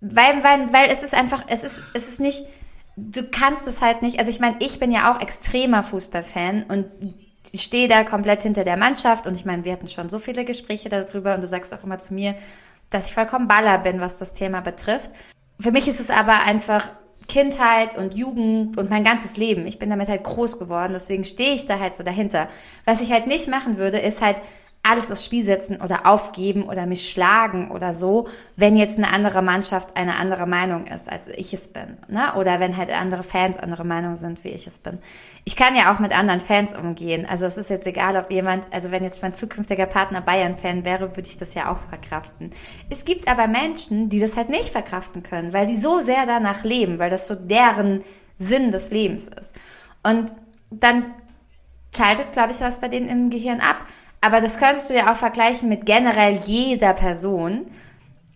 [0.00, 2.44] weil, weil, weil es ist einfach, es ist, es ist nicht,
[2.96, 6.86] du kannst es halt nicht, also ich meine, ich bin ja auch extremer Fußballfan und
[7.52, 10.44] ich stehe da komplett hinter der Mannschaft und ich meine, wir hatten schon so viele
[10.44, 12.34] Gespräche darüber und du sagst auch immer zu mir,
[12.90, 15.10] dass ich vollkommen baller bin, was das Thema betrifft.
[15.58, 16.90] Für mich ist es aber einfach
[17.28, 19.66] Kindheit und Jugend und mein ganzes Leben.
[19.66, 22.48] Ich bin damit halt groß geworden, deswegen stehe ich da halt so dahinter.
[22.84, 24.40] Was ich halt nicht machen würde, ist halt
[24.82, 29.42] alles aufs Spiel setzen oder aufgeben oder mich schlagen oder so, wenn jetzt eine andere
[29.42, 31.98] Mannschaft eine andere Meinung ist, als ich es bin.
[32.08, 32.34] Ne?
[32.36, 34.98] Oder wenn halt andere Fans andere Meinung sind, wie ich es bin.
[35.44, 37.26] Ich kann ja auch mit anderen Fans umgehen.
[37.28, 41.16] Also es ist jetzt egal, ob jemand, also wenn jetzt mein zukünftiger Partner Bayern-Fan wäre,
[41.16, 42.50] würde ich das ja auch verkraften.
[42.90, 46.62] Es gibt aber Menschen, die das halt nicht verkraften können, weil die so sehr danach
[46.62, 48.04] leben, weil das so deren
[48.38, 49.54] Sinn des Lebens ist.
[50.02, 50.32] Und
[50.70, 51.06] dann
[51.96, 53.84] schaltet, glaube ich, was bei denen im Gehirn ab.
[54.20, 57.66] Aber das könntest du ja auch vergleichen mit generell jeder Person,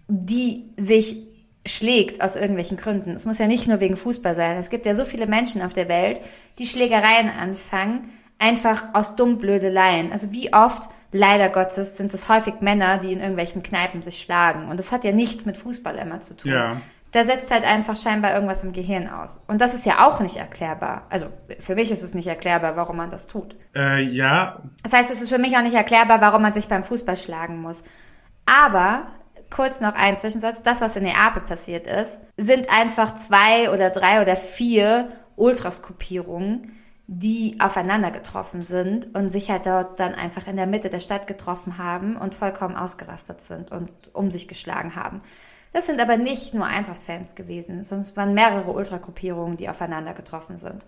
[0.09, 1.34] die sich
[1.67, 3.13] schlägt aus irgendwelchen Gründen.
[3.13, 4.59] Es muss ja nicht nur wegen Fußball sein.
[4.59, 6.21] Es gibt ja so viele Menschen auf der Welt,
[6.59, 10.13] die Schlägereien anfangen, einfach aus dummblödeleien.
[10.13, 14.69] Also wie oft, leider Gottes, sind es häufig Männer, die in irgendwelchen Kneipen sich schlagen.
[14.69, 16.53] Und das hat ja nichts mit Fußball immer zu tun.
[16.53, 16.77] Ja
[17.15, 19.41] da setzt halt einfach scheinbar irgendwas im Gehirn aus.
[19.47, 21.07] Und das ist ja auch nicht erklärbar.
[21.11, 21.27] Also
[21.61, 23.55] für mich ist es nicht erklärbar, warum man das tut.
[23.73, 24.61] Äh, ja.
[24.83, 27.63] Das heißt, es ist für mich auch nicht erklärbar, warum man sich beim Fußball schlagen
[27.63, 27.85] muss.
[28.47, 29.07] Aber
[29.55, 30.63] kurz noch ein Zwischensatz.
[30.63, 36.73] Das, was in Neapel passiert ist, sind einfach zwei oder drei oder vier Ultraskopierungen,
[37.07, 41.27] die aufeinander getroffen sind und sich halt dort dann einfach in der Mitte der Stadt
[41.27, 45.23] getroffen haben und vollkommen ausgerastet sind und um sich geschlagen haben.
[45.73, 50.59] Das sind aber nicht nur Eintracht-Fans gewesen, sondern es waren mehrere Ultragruppierungen, die aufeinander getroffen
[50.59, 50.85] sind.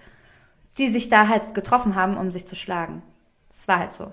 [0.79, 3.03] Die sich da halt getroffen haben, um sich zu schlagen.
[3.49, 4.13] Das war halt so.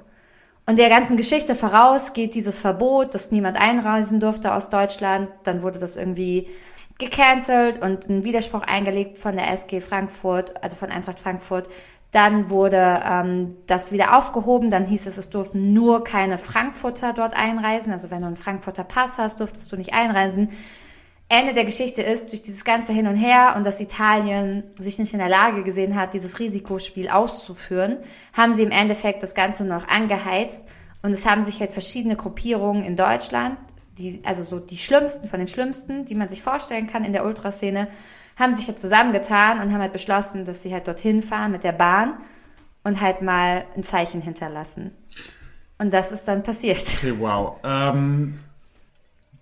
[0.65, 5.29] Und der ganzen Geschichte voraus geht dieses Verbot, dass niemand einreisen durfte aus Deutschland.
[5.43, 6.47] Dann wurde das irgendwie
[6.99, 11.67] gecancelt und ein Widerspruch eingelegt von der SG Frankfurt, also von Eintracht Frankfurt,
[12.13, 14.69] dann wurde ähm, das wieder aufgehoben.
[14.69, 17.91] Dann hieß es, es durften nur keine Frankfurter dort einreisen.
[17.91, 20.49] Also wenn du einen Frankfurter Pass hast, durftest du nicht einreisen.
[21.29, 25.13] Ende der Geschichte ist, durch dieses ganze Hin und Her und dass Italien sich nicht
[25.13, 27.97] in der Lage gesehen hat, dieses Risikospiel auszuführen,
[28.33, 30.67] haben sie im Endeffekt das Ganze noch angeheizt.
[31.01, 33.57] Und es haben sich halt verschiedene Gruppierungen in Deutschland,
[33.97, 37.25] die, also so die schlimmsten von den schlimmsten, die man sich vorstellen kann in der
[37.25, 37.87] Ultraszene,
[38.37, 41.71] haben sich halt zusammengetan und haben halt beschlossen, dass sie halt dorthin fahren mit der
[41.71, 42.17] Bahn
[42.83, 44.91] und halt mal ein Zeichen hinterlassen.
[45.77, 46.83] Und das ist dann passiert.
[46.97, 47.57] Okay, wow.
[47.63, 48.39] Ähm,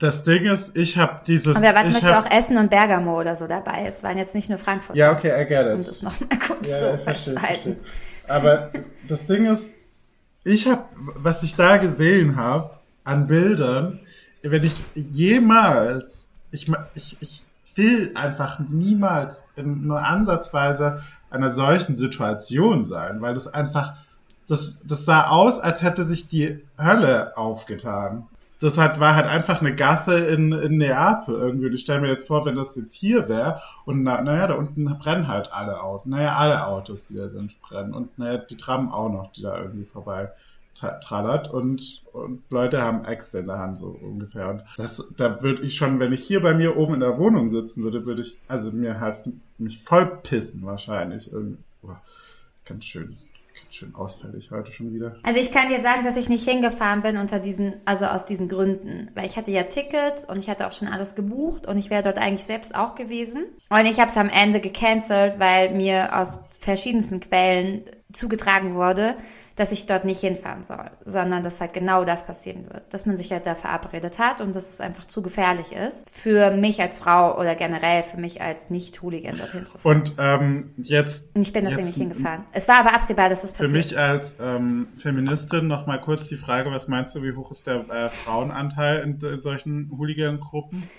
[0.01, 1.55] das Ding ist, ich habe dieses.
[1.55, 3.85] Und da war zum Beispiel hab, auch Essen und Bergamo oder so dabei.
[3.87, 4.95] Es waren jetzt nicht nur Frankfurt.
[4.95, 5.73] Ja, okay, I get it.
[5.73, 7.77] Um das nochmal kurz ja, zu festzuhalten.
[8.27, 8.71] Aber
[9.07, 9.69] das Ding ist,
[10.43, 12.71] ich habe, was ich da gesehen habe
[13.03, 13.99] an Bildern,
[14.41, 17.43] wenn ich jemals, ich, ich, ich
[17.75, 23.97] will einfach niemals in nur ansatzweise einer solchen Situation sein, weil das einfach
[24.47, 28.27] das, das sah aus, als hätte sich die Hölle aufgetan.
[28.61, 31.67] Das hat, war halt einfach eine Gasse in, in Neapel irgendwie.
[31.69, 34.85] Ich stelle mir jetzt vor, wenn das jetzt hier wäre und na, naja, da unten
[34.99, 36.05] brennen halt alle Autos.
[36.05, 37.93] Naja, alle Autos, die da sind, brennen.
[37.93, 40.29] Und naja, die Tram auch noch, die da irgendwie vorbei
[40.79, 41.51] tra- trallert.
[41.51, 44.49] Und, und Leute haben Äxte in der Hand, so ungefähr.
[44.49, 47.49] Und das, da würde ich schon, wenn ich hier bei mir oben in der Wohnung
[47.49, 49.21] sitzen würde, würde ich, also mir halt
[49.57, 51.31] mich voll pissen wahrscheinlich.
[51.31, 51.57] Irgendwie.
[51.81, 51.99] Boah,
[52.65, 53.17] ganz schön,
[53.75, 55.17] schön ausfällig heute schon wieder.
[55.23, 58.47] Also ich kann dir sagen, dass ich nicht hingefahren bin unter diesen, also aus diesen
[58.47, 59.09] Gründen.
[59.15, 62.03] Weil ich hatte ja Tickets und ich hatte auch schon alles gebucht und ich wäre
[62.03, 63.45] dort eigentlich selbst auch gewesen.
[63.69, 69.15] Und ich habe es am Ende gecancelt, weil mir aus verschiedensten Quellen zugetragen wurde,
[69.55, 72.93] dass ich dort nicht hinfahren soll, sondern dass halt genau das passieren wird.
[72.93, 76.51] Dass man sich halt da verabredet hat und dass es einfach zu gefährlich ist für
[76.51, 79.97] mich als Frau oder generell für mich als Nicht-Hooligan dorthin zu fahren.
[79.97, 82.45] Und ähm, jetzt Und ich bin deswegen jetzt nicht hingefahren.
[82.53, 83.73] Es war aber absehbar, dass das Für passiert.
[83.73, 87.67] mich als ähm, Feministin noch mal kurz die Frage, was meinst du, wie hoch ist
[87.67, 90.91] der äh, Frauenanteil in, in solchen Hooligan-Gruppen?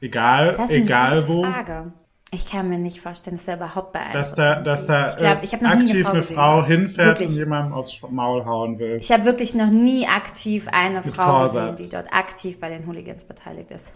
[0.00, 1.42] Egal, Das ist eine egal gute wo.
[1.42, 1.92] Frage.
[2.30, 5.16] Ich kann mir nicht vorstellen, dass er überhaupt bei einem Dass da, dass da Ich
[5.16, 7.28] glaube, äh, ich habe noch aktiv eine Frau, eine gesehen Frau hinfährt Wirklich.
[7.30, 8.98] und jemandem aufs Maul hauen will.
[9.00, 11.76] Ich habe wirklich noch nie aktiv eine Mit Frau gesehen, Vorsatz.
[11.80, 13.94] die dort aktiv bei den Hooligans beteiligt ist.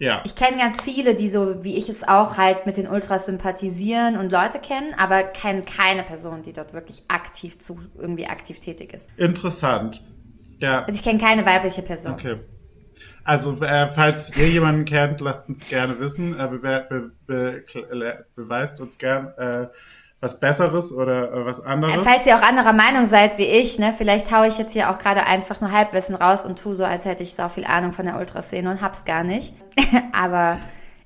[0.00, 0.20] Ja.
[0.24, 4.18] Ich kenne ganz viele, die so wie ich es auch halt mit den Ultras sympathisieren
[4.18, 8.92] und Leute kennen, aber kenne keine Person, die dort wirklich aktiv zu irgendwie aktiv tätig
[8.94, 9.08] ist.
[9.16, 10.02] Interessant.
[10.58, 12.14] Ja, Also ich kenne keine weibliche Person.
[12.14, 12.40] okay.
[13.24, 16.38] Also, äh, falls ihr jemanden kennt, lasst uns gerne wissen.
[16.38, 19.68] Äh, be be be be beweist uns gern äh,
[20.22, 21.96] was Besseres oder äh, was anderes.
[21.96, 24.90] Äh, Falls ihr auch anderer Meinung seid wie ich, ne, vielleicht haue ich jetzt hier
[24.90, 27.92] auch gerade einfach nur Halbwissen raus und tu so, als hätte ich so viel Ahnung
[27.92, 29.52] von der Ultraszene und hab's gar nicht.
[30.12, 30.58] aber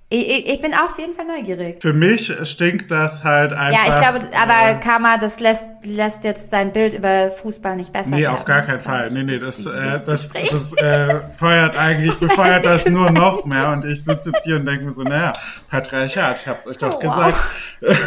[0.08, 1.82] ich, ich, bin auch auf jeden Fall neugierig.
[1.82, 3.86] Für mich stinkt das halt einfach.
[3.86, 7.92] Ja, ich glaube, aber äh, Karma, das lässt, lässt jetzt sein Bild über Fußball nicht
[7.92, 8.36] besser Nee, werden.
[8.36, 9.10] auf gar keinen Fall.
[9.10, 13.70] Nee, nee, das, äh, das, das äh, feuert eigentlich, befeuert das nur noch mehr.
[13.70, 15.32] Und ich sitze jetzt hier und denke mir so, naja,
[15.68, 17.60] Patriarchat, ich hab's euch doch Oh, wow.
[17.80, 18.00] gesagt.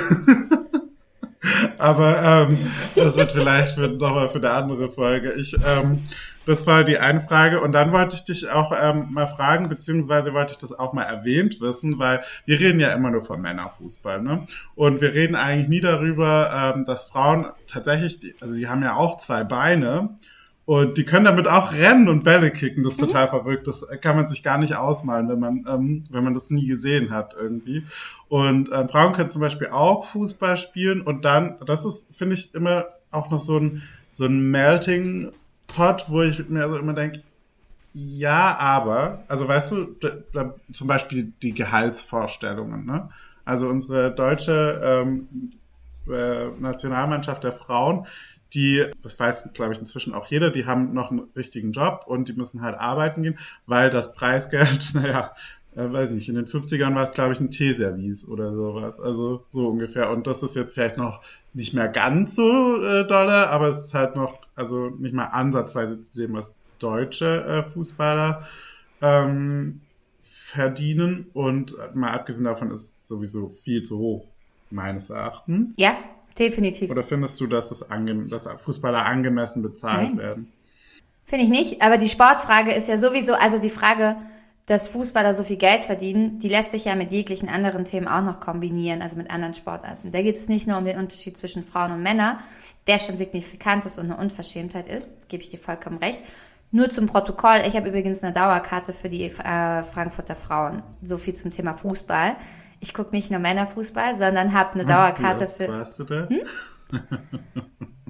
[1.77, 2.57] Aber ähm,
[2.95, 5.33] das wird vielleicht nochmal für eine andere Folge.
[5.33, 6.05] Ich, ähm,
[6.45, 7.62] das war die eine Frage.
[7.62, 11.04] Und dann wollte ich dich auch ähm, mal fragen, beziehungsweise wollte ich das auch mal
[11.04, 14.45] erwähnt wissen, weil wir reden ja immer nur von Männerfußball, ne?
[14.75, 19.19] Und wir reden eigentlich nie darüber, ähm, dass Frauen tatsächlich, also die haben ja auch
[19.19, 20.17] zwei Beine.
[20.65, 22.84] Und die können damit auch rennen und Bälle kicken.
[22.84, 23.67] Das ist total verrückt.
[23.67, 27.10] Das kann man sich gar nicht ausmalen, wenn man, ähm, wenn man das nie gesehen
[27.10, 27.86] hat irgendwie.
[28.28, 31.02] Und ähm, Frauen können zum Beispiel auch Fußball spielen.
[31.02, 35.32] Und dann, das ist, finde ich, immer auch noch so ein, so ein Melting
[35.75, 37.21] Pot, wo ich mir also immer denke,
[37.93, 43.10] ja, aber, also weißt du, da, da, zum Beispiel die Gehaltsvorstellungen, ne?
[43.45, 45.27] Also unsere deutsche ähm,
[46.08, 48.05] äh, Nationalmannschaft der Frauen,
[48.53, 52.27] die, das weiß, glaube ich, inzwischen auch jeder, die haben noch einen richtigen Job und
[52.27, 55.34] die müssen halt arbeiten gehen, weil das Preisgeld, naja,
[55.79, 58.99] äh, weiß nicht, in den 50ern war es, glaube ich, ein Teeservice oder sowas.
[58.99, 60.09] Also so ungefähr.
[60.09, 61.21] Und das ist jetzt vielleicht noch
[61.53, 66.03] nicht mehr ganz so äh, dolle, aber es ist halt noch, also nicht mal ansatzweise
[66.03, 68.47] zu dem, was deutsche äh, Fußballer
[69.01, 69.81] ähm,
[70.21, 71.27] verdienen.
[71.33, 74.25] Und mal abgesehen davon ist es sowieso viel zu hoch,
[74.69, 75.73] meines Erachtens.
[75.77, 75.95] Ja,
[76.37, 76.91] definitiv.
[76.91, 80.17] Oder findest du, dass, es ange dass Fußballer angemessen bezahlt Nein.
[80.17, 80.53] werden?
[81.23, 81.81] Finde ich nicht.
[81.81, 84.15] Aber die Sportfrage ist ja sowieso, also die Frage,
[84.69, 88.21] dass Fußballer so viel Geld verdienen, die lässt sich ja mit jeglichen anderen Themen auch
[88.21, 90.12] noch kombinieren, also mit anderen Sportarten.
[90.12, 92.38] Da geht es nicht nur um den Unterschied zwischen Frauen und Männern,
[92.86, 96.19] der schon signifikant ist und eine Unverschämtheit ist, das gebe ich dir vollkommen recht.
[96.71, 100.84] Nur zum Protokoll, ich habe übrigens eine Dauerkarte für die äh, Frankfurter Frauen.
[101.01, 102.36] So viel zum Thema Fußball.
[102.79, 105.67] Ich gucke nicht nur Männerfußball, sondern habe eine Dauerkarte Wie oft für.
[105.67, 106.27] warst du da?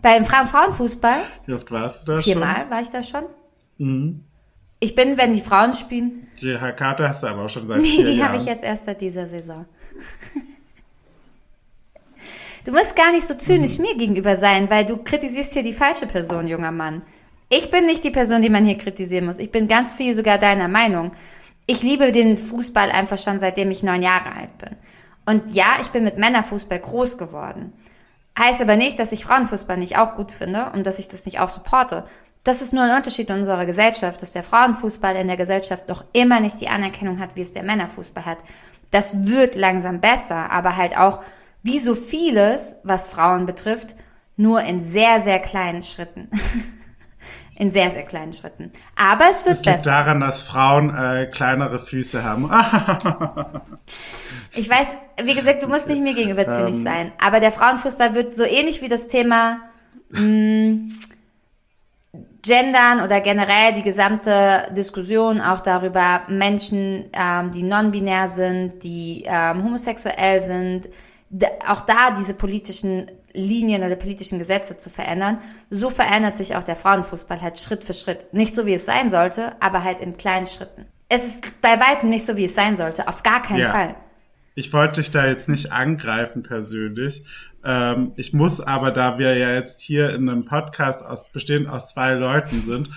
[0.01, 3.23] Beim Fra Frauenfußball, Wie oft warst du da viermal war ich da schon.
[3.77, 3.87] schon?
[3.87, 4.23] Mhm.
[4.81, 8.03] Ich bin, wenn die Frauen spielen, Die Karte hast du aber auch schon seit Nee,
[8.03, 9.65] die habe ich jetzt erst seit dieser Saison.
[12.65, 13.85] Du musst gar nicht so zynisch Mhm.
[13.85, 17.01] mir gegenüber sein, weil du kritisierst hier die falsche Person, junger Mann.
[17.49, 19.39] Ich bin nicht die Person, die man hier kritisieren muss.
[19.39, 21.11] Ich bin ganz viel sogar deiner Meinung.
[21.65, 24.75] Ich liebe den Fußball einfach schon seitdem ich neun Jahre alt bin.
[25.25, 27.73] Und ja, ich bin mit Männerfußball groß geworden.
[28.37, 31.39] Heißt aber nicht, dass ich Frauenfußball nicht auch gut finde und dass ich das nicht
[31.39, 32.05] auch supporte.
[32.49, 36.03] Das ist nur ein Unterschied in unserer Gesellschaft, dass der Frauenfußball in der Gesellschaft noch
[36.13, 38.39] immer nicht die Anerkennung hat, wie es der Männerfußball hat.
[38.89, 41.21] Das wird langsam besser, aber halt auch,
[41.61, 43.93] wie so vieles, was Frauen betrifft,
[44.35, 46.27] nur in sehr, sehr kleinen Schritten.
[47.55, 48.71] in sehr, sehr kleinen Schritten.
[48.95, 49.91] Aber es wird Es liegt besser.
[49.91, 52.49] daran, dass Frauen äh, kleinere Füße haben.
[54.55, 54.87] Ich weiß,
[55.23, 56.83] wie gesagt, du musst nicht mir gegenüber zynisch Ähm.
[56.83, 59.59] sein, aber der Frauenfußball wird so ähnlich wie das Thema
[60.09, 60.89] mh,
[62.41, 69.63] Gendern oder generell die gesamte Diskussion auch darüber, Menschen, ähm, die non-binär sind, die ähm,
[69.63, 70.89] homosexuell sind,
[71.67, 75.39] auch da diese politischen Linien oder politischen Gesetze zu verändern.
[75.69, 78.33] So verändert sich auch der Frauenfußball halt Schritt für Schritt.
[78.33, 80.85] Nicht so, wie es sein sollte, aber halt in kleinen Schritten.
[81.09, 83.07] Es ist bei weitem nicht so, wie es sein sollte.
[83.07, 83.71] Auf gar keinen ja.
[83.71, 83.95] Fall.
[84.55, 87.23] Ich wollte dich da jetzt nicht angreifen persönlich.
[87.63, 91.87] Ähm, ich muss aber, da wir ja jetzt hier in einem Podcast aus, bestehend aus
[91.87, 92.89] zwei Leuten sind,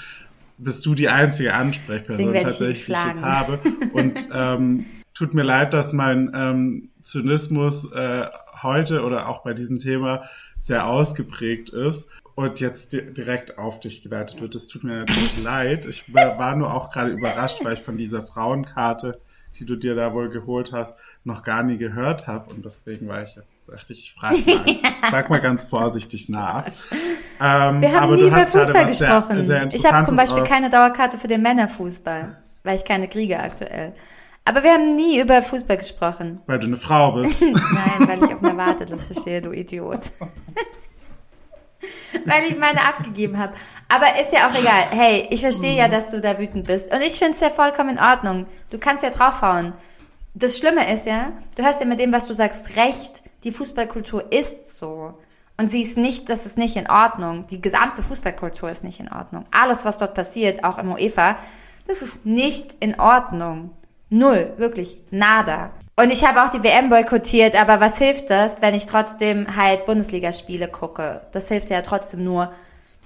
[0.58, 3.58] bist du die einzige Ansprechperson tatsächlich, die ich jetzt habe.
[3.92, 8.26] Und ähm, tut mir leid, dass mein ähm, Zynismus äh,
[8.62, 10.28] heute oder auch bei diesem Thema
[10.62, 14.54] sehr ausgeprägt ist und jetzt di direkt auf dich geleitet wird.
[14.54, 15.84] Es tut mir natürlich leid.
[15.86, 19.18] Ich war nur auch gerade überrascht, weil ich von dieser Frauenkarte,
[19.58, 20.94] die du dir da wohl geholt hast,
[21.24, 22.54] noch gar nie gehört habe.
[22.54, 24.64] Und deswegen war ich dachte ich, frage mal,
[25.10, 26.66] frag mal ganz vorsichtig nach.
[27.40, 29.46] Ähm, Wir haben nie über Fußball gesprochen.
[29.46, 33.38] Sehr, sehr ich habe zum Beispiel keine Dauerkarte für den Männerfußball, weil ich keine kriege
[33.38, 33.94] aktuell.
[34.44, 36.40] Aber wir haben nie über Fußball gesprochen.
[36.46, 37.40] Weil du eine Frau bist.
[37.40, 40.10] Nein, weil ich auf einer Warteliste stehe, du Idiot.
[42.26, 43.54] weil ich meine abgegeben habe.
[43.88, 44.86] Aber ist ja auch egal.
[44.90, 46.92] Hey, ich verstehe ja, dass du da wütend bist.
[46.92, 48.46] Und ich finde es ja vollkommen in Ordnung.
[48.70, 49.74] Du kannst ja draufhauen.
[50.34, 53.22] Das Schlimme ist ja, du hast ja mit dem, was du sagst, recht.
[53.44, 55.14] Die Fußballkultur ist so.
[55.58, 57.46] Und sie ist nicht, das ist nicht in Ordnung.
[57.48, 59.44] Die gesamte Fußballkultur ist nicht in Ordnung.
[59.50, 61.36] Alles, was dort passiert, auch im UEFA,
[61.86, 63.70] das ist nicht in Ordnung.
[64.08, 65.70] Null, wirklich, nada.
[65.96, 69.86] Und ich habe auch die WM boykottiert, aber was hilft das, wenn ich trotzdem halt
[69.86, 71.22] Bundesligaspiele gucke?
[71.32, 72.52] Das hilft ja trotzdem nur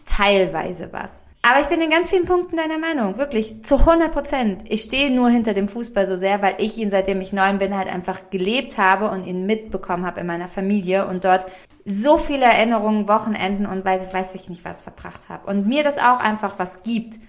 [0.05, 1.26] teilweise was.
[1.49, 4.65] Aber ich bin in ganz vielen Punkten deiner Meinung, wirklich zu 100 Prozent.
[4.69, 7.79] Ich stehe nur hinter dem Fußball so sehr, weil ich ihn, seitdem ich neun bin,
[7.79, 11.47] halt einfach gelebt habe und ihn mitbekommen habe in meiner Familie und dort
[11.85, 15.49] so viele Erinnerungen, Wochenenden und weiß, weiß ich nicht was verbracht habe.
[15.49, 17.21] Und mir das auch einfach was gibt.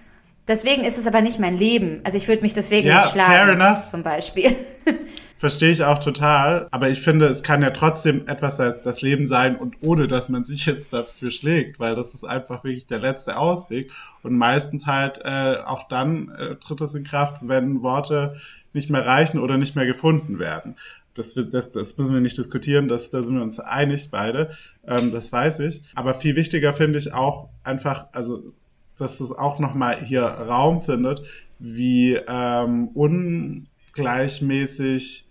[0.48, 2.00] Deswegen ist es aber nicht mein Leben.
[2.02, 3.32] Also ich würde mich deswegen ja, nicht schlagen.
[3.32, 3.88] Fair enough.
[3.88, 4.56] Zum Beispiel.
[5.38, 6.66] Verstehe ich auch total.
[6.72, 10.44] Aber ich finde, es kann ja trotzdem etwas das Leben sein und ohne, dass man
[10.44, 13.92] sich jetzt dafür schlägt, weil das ist einfach wirklich der letzte Ausweg.
[14.22, 18.40] Und meistens halt äh, auch dann äh, tritt es in Kraft, wenn Worte
[18.72, 20.74] nicht mehr reichen oder nicht mehr gefunden werden.
[21.14, 24.50] Das, das, das müssen wir nicht diskutieren, das, da sind wir uns einig beide,
[24.86, 25.82] ähm, das weiß ich.
[25.94, 28.52] Aber viel wichtiger finde ich auch einfach, also
[28.98, 31.22] dass es auch nochmal hier Raum findet,
[31.58, 35.27] wie ähm, ungleichmäßig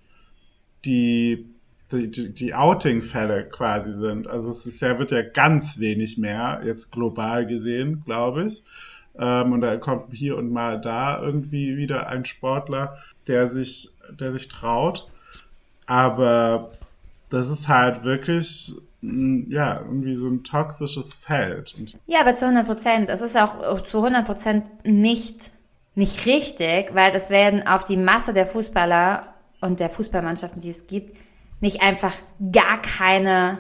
[0.88, 1.46] die,
[1.92, 4.28] die, die Outing-Fälle quasi sind.
[4.28, 8.64] Also es ist ja, wird ja ganz wenig mehr, jetzt global gesehen, glaube ich.
[9.20, 12.98] Ähm, und da kommt hier und mal da irgendwie wieder ein Sportler,
[13.28, 15.08] der sich, der sich traut.
[15.86, 16.72] Aber
[17.30, 21.74] das ist halt wirklich ja, irgendwie so ein toxisches Feld.
[22.08, 23.10] ja, aber zu 100 Prozent.
[23.10, 25.52] Es ist auch zu 100 Prozent nicht,
[25.96, 29.22] nicht richtig, weil das werden auf die Masse der Fußballer
[29.62, 31.18] und der Fußballmannschaften, die es gibt,
[31.60, 32.14] nicht einfach
[32.52, 33.60] gar keine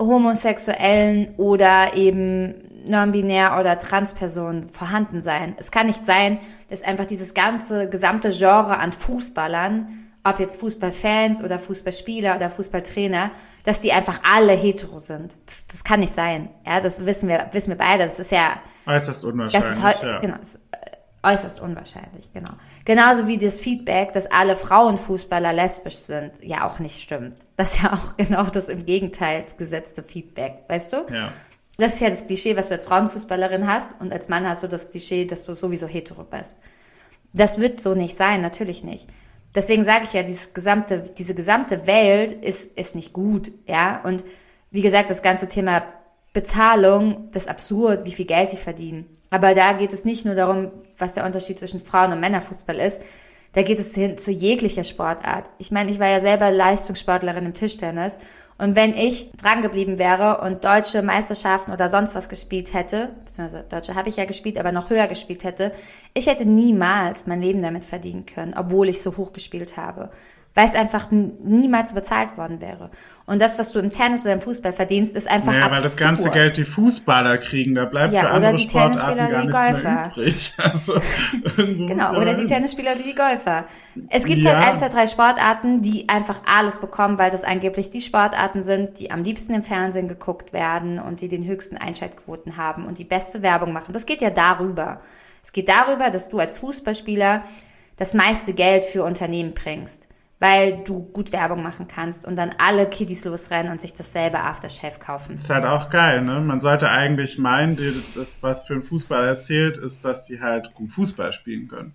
[0.00, 2.54] homosexuellen oder eben
[2.88, 5.54] non-binär oder Transpersonen vorhanden sein.
[5.58, 6.38] Es kann nicht sein,
[6.70, 13.30] dass einfach dieses ganze gesamte Genre an Fußballern ob jetzt Fußballfans oder Fußballspieler oder Fußballtrainer,
[13.64, 15.36] dass die einfach alle hetero sind.
[15.46, 16.50] Das, das, kann nicht sein.
[16.66, 18.04] Ja, das wissen wir, wissen wir beide.
[18.04, 19.80] Das ist ja äußerst unwahrscheinlich.
[19.80, 20.18] Das ist, ja.
[20.20, 20.90] genau, äh,
[21.32, 22.52] äußerst unwahrscheinlich, genau.
[22.84, 27.36] Genauso wie das Feedback, dass alle Frauenfußballer lesbisch sind, ja auch nicht stimmt.
[27.56, 30.96] Das ist ja auch genau das im Gegenteil gesetzte Feedback, weißt du?
[31.12, 31.32] Ja.
[31.76, 34.68] Das ist ja das Klischee, was du als Frauenfußballerin hast und als Mann hast du
[34.68, 36.56] das Klischee, dass du sowieso hetero bist.
[37.32, 39.08] Das wird so nicht sein, natürlich nicht
[39.54, 44.00] deswegen sage ich ja, dieses gesamte, diese gesamte Welt ist, ist nicht gut, ja.
[44.04, 44.24] Und
[44.70, 45.82] wie gesagt, das ganze Thema
[46.32, 49.06] Bezahlung, das ist absurd, wie viel Geld die verdienen.
[49.30, 53.00] Aber da geht es nicht nur darum, was der Unterschied zwischen Frauen- und Männerfußball ist.
[53.54, 55.48] Da geht es hin zu jeglicher Sportart.
[55.58, 58.18] Ich meine, ich war ja selber Leistungssportlerin im Tischtennis
[58.58, 63.64] und wenn ich dran geblieben wäre und deutsche Meisterschaften oder sonst was gespielt hätte, beziehungsweise
[63.68, 65.72] deutsche habe ich ja gespielt, aber noch höher gespielt hätte,
[66.12, 70.10] ich hätte niemals mein Leben damit verdienen können, obwohl ich so hoch gespielt habe
[70.58, 72.90] weil es einfach niemals bezahlt worden wäre.
[73.26, 75.78] Und das, was du im Tennis oder im Fußball verdienst, ist einfach ja, absurd.
[75.78, 79.28] weil das ganze Geld die Fußballer kriegen, da bleibt ja, für andere oder die Tennisspieler
[79.28, 80.12] oder die Golfer.
[80.58, 81.00] Also,
[81.86, 83.66] genau, oder die Tennisspieler oder die Golfer.
[84.08, 84.54] Es gibt ja.
[84.54, 88.98] halt eins der drei Sportarten, die einfach alles bekommen, weil das angeblich die Sportarten sind,
[88.98, 93.04] die am liebsten im Fernsehen geguckt werden und die den höchsten Einschaltquoten haben und die
[93.04, 93.92] beste Werbung machen.
[93.92, 95.02] Das geht ja darüber.
[95.44, 97.44] Es geht darüber, dass du als Fußballspieler
[97.96, 100.07] das meiste Geld für Unternehmen bringst
[100.40, 104.98] weil du gut Werbung machen kannst und dann alle Kiddies losrennen und sich dasselbe Aftershave
[104.98, 105.34] kaufen.
[105.34, 106.40] Ist halt auch geil, ne?
[106.40, 107.76] Man sollte eigentlich meinen,
[108.14, 111.92] das, was für ein Fußball erzählt, ist, dass die halt gut Fußball spielen können.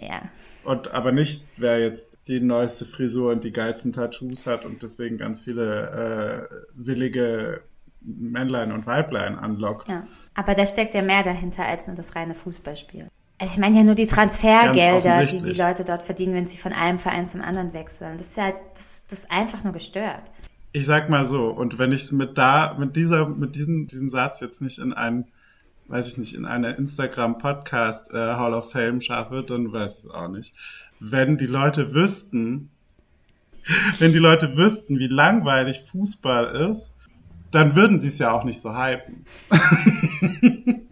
[0.00, 0.22] Ja.
[0.64, 5.18] Und aber nicht, wer jetzt die neueste Frisur und die geilsten Tattoos hat und deswegen
[5.18, 7.62] ganz viele äh, willige
[8.00, 9.88] Männlein und Weiblein anlockt.
[9.88, 10.04] ja.
[10.34, 13.08] Aber da steckt ja mehr dahinter als nur das reine Fußballspiel.
[13.38, 16.72] Also ich meine ja nur die Transfergelder, die die Leute dort verdienen, wenn sie von
[16.72, 18.16] einem Verein zum anderen wechseln.
[18.16, 20.22] Das ist ja das, das ist einfach nur gestört.
[20.72, 24.10] Ich sag mal so, und wenn ich es mit da, mit dieser, mit diesem, diesen
[24.10, 25.26] Satz jetzt nicht in einen,
[25.88, 30.10] weiß ich nicht, in eine Instagram-Podcast äh, Hall of Fame schaffe, dann weiß ich es
[30.10, 30.54] auch nicht.
[31.00, 32.70] Wenn die Leute wüssten,
[33.98, 36.92] wenn die Leute wüssten, wie langweilig Fußball ist,
[37.50, 39.24] dann würden sie es ja auch nicht so hypen.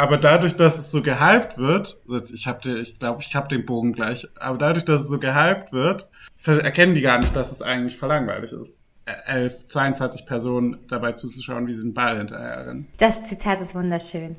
[0.00, 1.98] Aber dadurch, dass es so gehypt wird,
[2.32, 5.74] ich habe ich glaube, ich habe den Bogen gleich, aber dadurch, dass es so gehypt
[5.74, 6.08] wird,
[6.46, 8.78] erkennen die gar nicht, dass es eigentlich verlangweilig ist.
[9.04, 12.88] Äh, Elf, 22 Personen dabei zuzuschauen, wie sie den Ball hinterher rennen.
[12.96, 14.36] Das Zitat ist wunderschön.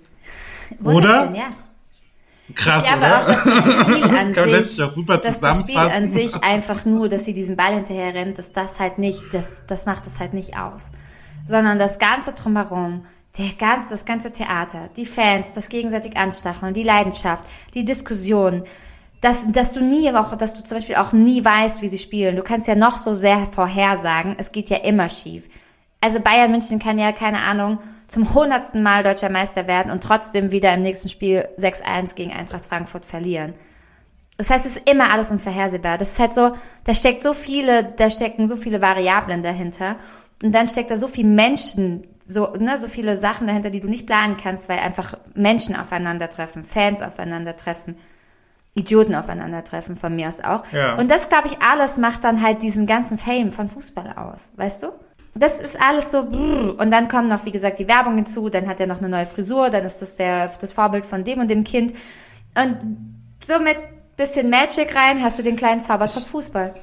[0.84, 0.94] Oder?
[0.96, 1.52] Wunderschön, ja.
[2.56, 3.20] Krass, Ich glaube oder?
[3.20, 6.86] auch, dass das Spiel an sich, sich auch super dass das Spiel an sich einfach
[6.86, 10.20] nur, dass sie diesen Ball hinterher rennt, dass das halt nicht, das, das macht es
[10.20, 10.90] halt nicht aus.
[11.48, 13.06] Sondern das Ganze drumherum,
[13.38, 18.64] der ganz, das ganze Theater, die Fans, das gegenseitig Anstacheln, die Leidenschaft, die Diskussion,
[19.22, 22.36] dass, dass du nie auch, dass du zum Beispiel auch nie weißt, wie sie spielen.
[22.36, 25.48] Du kannst ja noch so sehr vorhersagen, es geht ja immer schief.
[26.02, 30.52] Also Bayern München kann ja, keine Ahnung, zum hundertsten Mal deutscher Meister werden und trotzdem
[30.52, 33.54] wieder im nächsten Spiel 6-1 gegen Eintracht Frankfurt verlieren.
[34.38, 36.00] Das heißt, es ist immer alles unvorhersehbar.
[36.00, 36.54] Das ist halt so,
[36.84, 39.98] da steckt so viele, da stecken so viele Variablen dahinter.
[40.44, 43.88] Und dann steckt da so viel Menschen, so, ne, so viele Sachen dahinter, die du
[43.88, 47.98] nicht planen kannst, weil einfach Menschen aufeinandertreffen, Fans aufeinandertreffen,
[48.74, 50.64] Idioten aufeinandertreffen, von mir aus auch.
[50.72, 50.96] Ja.
[50.96, 54.84] Und das, glaube ich, alles macht dann halt diesen ganzen Fame von Fußball aus, weißt
[54.84, 54.88] du?
[55.34, 56.78] Das ist alles so, brrr.
[56.78, 59.26] und dann kommen noch, wie gesagt, die Werbung hinzu, dann hat er noch eine neue
[59.26, 61.94] Frisur, dann ist das der, das Vorbild von dem und dem Kind.
[62.56, 62.78] Und
[63.40, 63.78] so mit
[64.18, 66.74] bisschen Magic rein hast du den kleinen Zaubertopf Fußball.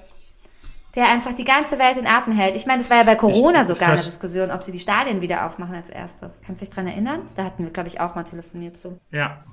[0.99, 2.57] Der einfach die ganze Welt in Atem hält.
[2.57, 5.46] Ich meine, das war ja bei Corona sogar eine Diskussion, ob sie die Stadien wieder
[5.46, 6.40] aufmachen als erstes.
[6.44, 7.20] Kannst du dich dran erinnern?
[7.36, 8.99] Da hatten wir, glaube ich, auch mal telefoniert zu.
[9.12, 9.44] Ja.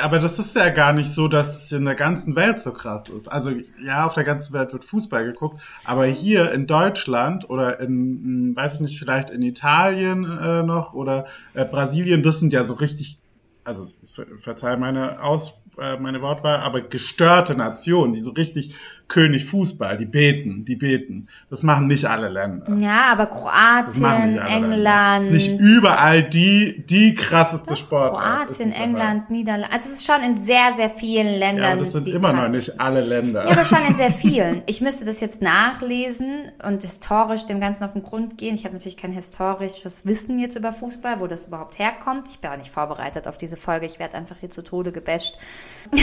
[0.00, 3.10] Aber das ist ja gar nicht so, dass es in der ganzen Welt so krass
[3.10, 3.28] ist.
[3.28, 3.50] Also
[3.84, 8.56] ja, auf der ganzen Welt wird Fußball geguckt, aber hier in Deutschland oder in, hm,
[8.56, 12.72] weiß ich nicht, vielleicht in Italien äh, noch oder äh, Brasilien, das sind ja so
[12.72, 13.18] richtig,
[13.64, 18.74] also ver- verzeih meine Aus, äh, meine Wortwahl, aber gestörte Nationen, die so richtig
[19.08, 21.28] König Fußball, die beten, die beten.
[21.48, 22.66] Das machen nicht alle Länder.
[22.76, 24.46] Ja, aber Kroatien, Länder.
[24.46, 25.26] England.
[25.26, 28.48] Das ist nicht überall die, die krasseste Sportart.
[28.48, 28.72] Kroatien.
[28.72, 29.72] England, Niederlande.
[29.72, 31.72] Also es ist schon in sehr, sehr vielen Ja, Ländern.
[31.74, 33.44] aber das sind immer noch nicht alle Länder.
[33.44, 34.62] Ja, aber schon in sehr vielen.
[34.66, 38.56] Ich müsste das jetzt nachlesen und historisch dem Ganzen auf den Grund gehen.
[38.56, 42.26] Ich habe natürlich kein historisches Wissen jetzt über Fußball, wo das überhaupt herkommt.
[42.30, 43.86] Ich bin auch nicht vorbereitet auf diese Folge.
[43.86, 45.38] Ich werde einfach hier zu Tode gebasht.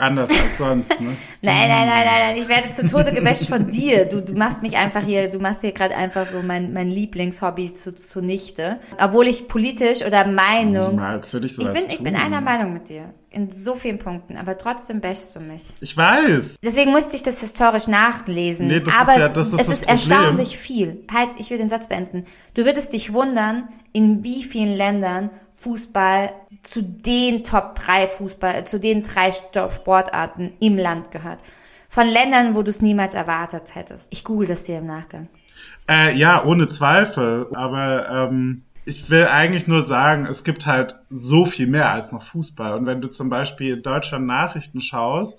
[0.00, 1.08] Anders als sonst, ne?
[1.42, 2.36] Nein, nein, nein, nein, nein.
[2.38, 4.06] Ich werde zu Tode gebasht von dir.
[4.06, 7.72] Du, du machst mich einfach hier, du machst hier gerade einfach so mein, mein Lieblingshobby
[7.74, 8.80] zu, zunichte.
[8.98, 11.02] Obwohl ich politisch oder Meinungs...
[11.32, 13.12] Würde ich Ich sowas bin, ich bin einer Meinung mit dir.
[13.30, 14.36] In so vielen Punkten.
[14.36, 15.62] Aber trotzdem bashst du mich.
[15.80, 16.56] Ich weiß.
[16.64, 18.66] Deswegen musste ich das historisch nachlesen.
[18.66, 21.04] Nee, das aber ist ja- es, das ist es ist erstaunlich viel.
[21.14, 22.24] Halt, ich will den Satz beenden.
[22.54, 25.30] Du würdest dich wundern, in wie vielen Ländern
[25.60, 26.32] Fußball
[26.62, 31.40] zu den Top 3 Fußball, zu den drei Sportarten im Land gehört.
[31.90, 34.12] Von Ländern, wo du es niemals erwartet hättest.
[34.12, 35.28] Ich google das dir im Nachgang.
[35.88, 37.48] Äh, ja, ohne Zweifel.
[37.52, 42.24] Aber ähm, ich will eigentlich nur sagen, es gibt halt so viel mehr als noch
[42.24, 42.74] Fußball.
[42.74, 45.38] Und wenn du zum Beispiel in Deutschland Nachrichten schaust,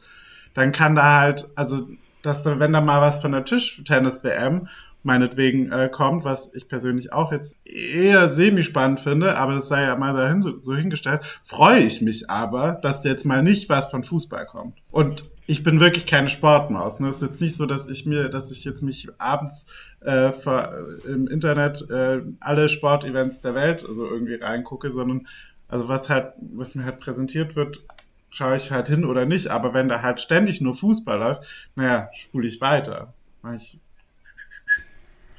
[0.53, 1.87] dann kann da halt, also,
[2.21, 4.67] dass da, wenn da mal was von der Tischtennis-WM
[5.03, 9.95] meinetwegen äh, kommt, was ich persönlich auch jetzt eher semi-spannend finde, aber das sei ja
[9.95, 14.03] mal dahin so, so hingestellt, freue ich mich aber, dass jetzt mal nicht was von
[14.03, 14.77] Fußball kommt.
[14.91, 16.99] Und ich bin wirklich keine Sportmaus.
[16.99, 17.09] Ne?
[17.09, 19.65] Es ist jetzt nicht so, dass ich mir, dass ich jetzt mich abends
[20.01, 25.27] äh, ver, im Internet äh, alle Sportevents der Welt also irgendwie reingucke, sondern
[25.67, 27.81] also was halt, was mir halt präsentiert wird,
[28.29, 29.47] schaue ich halt hin oder nicht.
[29.47, 31.43] Aber wenn da halt ständig nur Fußball läuft,
[31.75, 33.13] naja, spule ich weiter.
[33.55, 33.79] Ich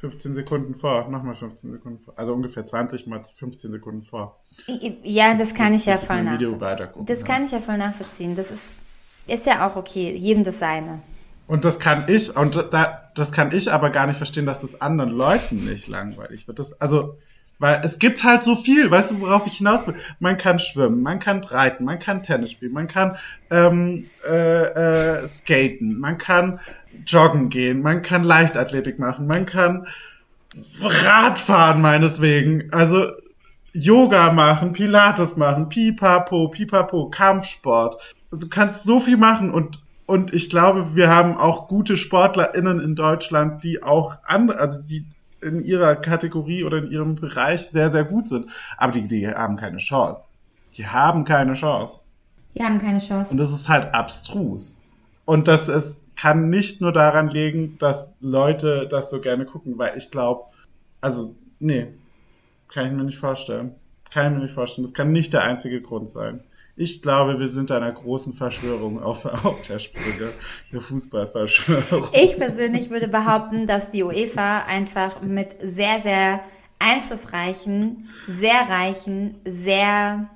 [0.03, 2.14] 15 Sekunden vor, nochmal 15 Sekunden vor.
[2.16, 4.36] Also ungefähr 20 mal 15 Sekunden vor.
[5.05, 7.07] Ja, das kann ich ja ich voll nachvollziehen.
[7.07, 8.34] Das kann ich ja voll nachvollziehen.
[8.34, 8.78] Das ist,
[9.28, 10.12] ist ja auch okay.
[10.12, 10.98] Jedem das seine.
[11.46, 14.80] Und das kann ich, und da, das kann ich aber gar nicht verstehen, dass das
[14.80, 16.59] anderen Leuten nicht langweilig wird.
[16.59, 17.16] Das, also,
[17.62, 19.94] Weil es gibt halt so viel, weißt du, worauf ich hinaus will?
[20.18, 23.16] Man kann schwimmen, man kann reiten, man kann Tennis spielen, man kann
[23.50, 26.59] ähm, äh, äh, skaten, man kann
[27.07, 29.86] joggen gehen, man kann Leichtathletik machen, man kann
[30.80, 32.72] Radfahren meineswegen.
[32.72, 33.12] Also
[33.72, 37.96] Yoga machen, Pilates machen, Pipapo, Pipapo, Kampfsport.
[38.30, 42.96] Du kannst so viel machen und und ich glaube, wir haben auch gute SportlerInnen in
[42.96, 45.07] Deutschland, die auch andere, also die
[45.40, 48.46] in ihrer Kategorie oder in ihrem Bereich sehr, sehr gut sind.
[48.76, 50.22] Aber die, die haben keine Chance.
[50.76, 51.94] Die haben keine Chance.
[52.55, 53.32] Die haben keine Chance.
[53.32, 54.76] Und das ist halt abstrus.
[55.24, 59.96] Und das ist, kann nicht nur daran liegen, dass Leute das so gerne gucken, weil
[59.98, 60.44] ich glaube,
[61.00, 61.88] also, nee,
[62.72, 63.74] kann ich mir nicht vorstellen.
[64.10, 64.86] Kann ich mir nicht vorstellen.
[64.86, 66.42] Das kann nicht der einzige Grund sein.
[66.74, 70.30] Ich glaube, wir sind einer großen Verschwörung auf, auf der Sprünge,
[70.72, 72.08] der Fußballverschwörung.
[72.12, 76.40] Ich persönlich würde behaupten, dass die UEFA einfach mit sehr, sehr
[76.78, 80.30] einflussreichen, sehr reichen, sehr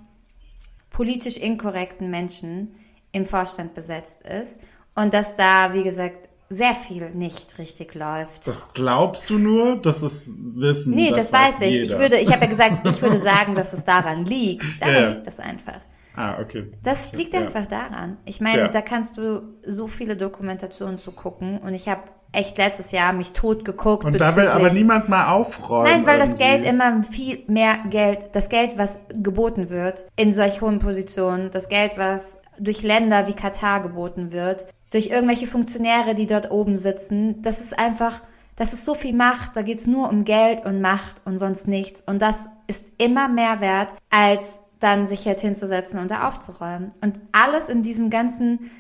[0.91, 2.74] politisch inkorrekten Menschen
[3.12, 4.59] im Vorstand besetzt ist
[4.97, 8.47] und dass da, wie gesagt, sehr viel nicht richtig läuft.
[8.47, 10.95] Das glaubst du nur, dass es wissen?
[10.95, 11.67] Nee, das, weiß ich.
[11.77, 11.99] Ich jeder.
[11.99, 14.65] würde, ich habe ja gesagt, ich würde sagen, dass es daran liegt.
[14.81, 15.09] Daran Ja.
[15.11, 15.79] liegt das einfach.
[16.15, 16.71] Ah, okay.
[16.85, 17.41] Das liegt Ja.
[17.41, 18.17] einfach daran.
[18.25, 18.69] Ich meine, Ja.
[18.69, 23.33] da kannst du so viele Dokumentationen zu gucken und ich habe echt letztes Jahr mich
[23.33, 24.05] tot geguckt.
[24.05, 25.91] Und da will aber niemand mal aufräumen.
[25.91, 26.45] Nein, weil das irgendwie.
[26.45, 31.69] Geld immer viel mehr Geld, das Geld, was geboten wird in solch hohen Positionen, das
[31.69, 37.43] Geld, was durch Länder wie Katar geboten wird, durch irgendwelche Funktionäre, die dort oben sitzen,
[37.43, 38.22] das ist einfach,
[38.57, 42.03] das ist so viel Macht, da geht's nur um Geld und Macht und sonst nichts.
[42.07, 46.93] Und das ist immer mehr wert, als dann sich jetzt hinzusetzen und da aufzuräumen.
[47.01, 48.70] Und alles in diesem ganzen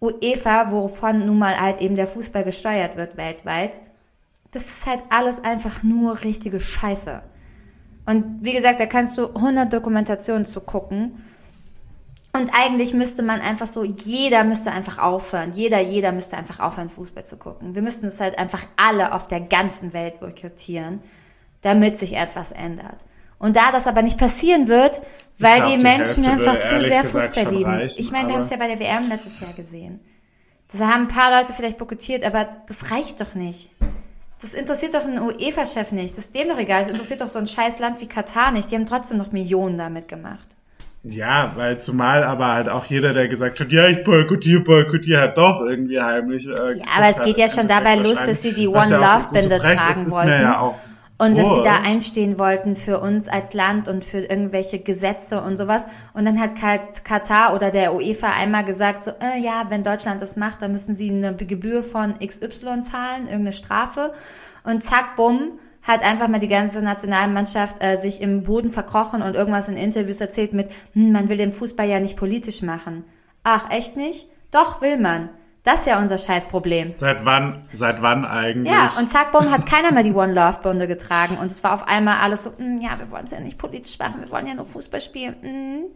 [0.00, 3.80] UEFA, wovon nun mal halt eben der Fußball gesteuert wird weltweit,
[4.50, 7.22] das ist halt alles einfach nur richtige Scheiße.
[8.06, 11.24] Und wie gesagt, da kannst du 100 Dokumentationen zu gucken.
[12.36, 15.52] Und eigentlich müsste man einfach so, jeder müsste einfach aufhören.
[15.54, 17.74] Jeder, jeder müsste einfach aufhören, Fußball zu gucken.
[17.74, 21.00] Wir müssten es halt einfach alle auf der ganzen Welt boykottieren,
[21.62, 23.04] damit sich etwas ändert.
[23.38, 25.00] Und da das aber nicht passieren wird,
[25.38, 27.70] weil glaub, die die Menschen Hälfte einfach zu sehr Fußball lieben.
[27.70, 30.00] reichen, ich meine, wir haben es ja bei der WM letztes Jahr gesehen.
[30.70, 33.70] Das haben ein paar Leute vielleicht boykottiert, aber das reicht doch nicht.
[34.42, 36.18] Das interessiert doch einen UEFA-Chef nicht.
[36.18, 36.82] Das ist dem doch egal.
[36.82, 38.70] Das interessiert doch so ein scheiß Land wie Katar nicht.
[38.70, 40.55] Die haben trotzdem noch Millionen damit gemacht.
[41.08, 45.36] Ja, weil zumal aber halt auch jeder, der gesagt hat, ja, ich boykottiere, boykottiere, hat
[45.38, 46.46] doch irgendwie heimlich.
[46.46, 49.58] Äh, Ja, aber es geht ja schon dabei los, dass sie die One Love Binde
[49.76, 50.28] tragen wollten.
[50.42, 50.78] Ja auch
[51.18, 55.56] Und dass sie da einstehen wollten für uns als Land und für irgendwelche Gesetze und
[55.56, 55.86] sowas.
[56.12, 60.20] Und dann hat Ka- Katar oder der UEFA einmal gesagt, so, äh, ja, wenn Deutschland
[60.20, 64.12] das macht, dann müssen sie eine Gebühr von XY zahlen, irgendeine Strafe.
[64.64, 65.52] Und zack, bumm,
[65.86, 70.20] hat einfach mal die ganze Nationalmannschaft äh, sich im Boden verkrochen und irgendwas in Interviews
[70.20, 73.04] erzählt mit, hm, man will den Fußball ja nicht politisch machen.
[73.44, 74.26] Ach, echt nicht?
[74.50, 75.30] Doch, will man.
[75.62, 76.94] Das ist ja unser Scheißproblem.
[76.98, 78.72] Seit wann, seit wann eigentlich?
[78.72, 81.38] Ja, und zack, bumm, hat keiner mehr die One Love Bunde getragen.
[81.38, 83.98] Und es war auf einmal alles so, "Mm, ja, wir wollen es ja nicht politisch
[83.98, 85.34] machen, wir wollen ja nur Fußball spielen.
[85.42, 85.86] Mm.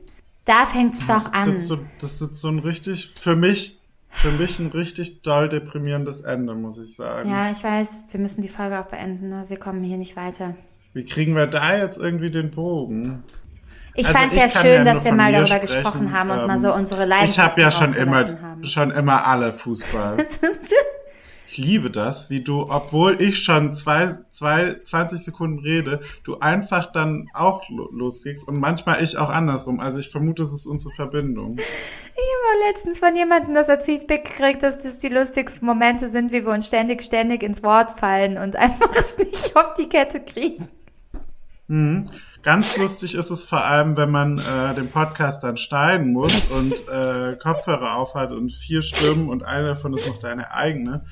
[0.45, 1.61] Da fängt's doch das, an.
[1.61, 3.80] so, das ist so ein richtig, für mich,
[4.11, 7.31] für mich ein richtig doll deprimierendes Ende, muss ich sagen.
[7.31, 9.29] Ja, ich weiß, wir müssen die Folge auch beenden.
[9.29, 9.45] Ne?
[9.49, 10.55] Wir kommen hier nicht weiter.
[10.93, 13.23] Wie kriegen wir da jetzt irgendwie den Bogen?
[13.95, 15.61] Ich Also fand's ich ja schön, ja dass wir mal darüber sprechen.
[15.63, 18.65] gesprochen haben und Ähm, mal so unsere Ich Leidenschaft habe ja schon immer, haben.
[18.65, 20.17] schon immer alle Fußball.
[21.53, 26.93] Ich liebe das, wie du, obwohl ich schon zwei, zwei, 20 Sekunden rede, du einfach
[26.93, 29.81] dann auch lo- losgehst und manchmal ich auch andersrum.
[29.81, 31.57] Also ich vermute, es ist unsere Verbindung.
[31.59, 36.31] Ich habe letztens von jemandem das als Feedback gekriegt, dass das die lustigsten Momente sind,
[36.31, 40.21] wie wir uns ständig, ständig ins Wort fallen und einfach es nicht auf die Kette
[40.21, 40.69] kriegen.
[41.67, 42.11] Mhm.
[42.43, 46.73] Ganz lustig ist es vor allem, wenn man äh, den Podcast dann schneiden muss und
[46.89, 51.05] äh, Kopfhörer aufhat und vier Stimmen und eine davon ist noch deine eigene,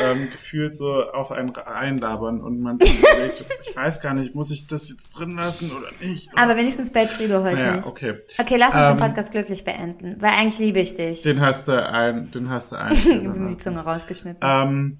[0.00, 4.52] ähm, gefühlt so auf einen einlabern und man sich überlegt, ich weiß gar nicht, muss
[4.52, 6.32] ich das jetzt drin lassen oder nicht?
[6.32, 6.42] Oder?
[6.42, 7.88] Aber wenigstens bellt Frido heute naja, nicht.
[7.88, 8.14] okay.
[8.38, 11.22] Okay, lass uns Ähm, den Podcast glücklich beenden, weil eigentlich liebe ich dich.
[11.22, 12.92] Den hast du ein, den hast du ein.
[12.92, 14.40] Ich habe mir die Zunge rausgeschnitten.
[14.40, 14.98] ähm,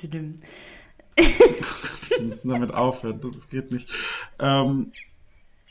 [0.00, 0.20] wir
[2.24, 3.88] müssen damit aufhören, das geht nicht.
[4.40, 4.92] Ähm,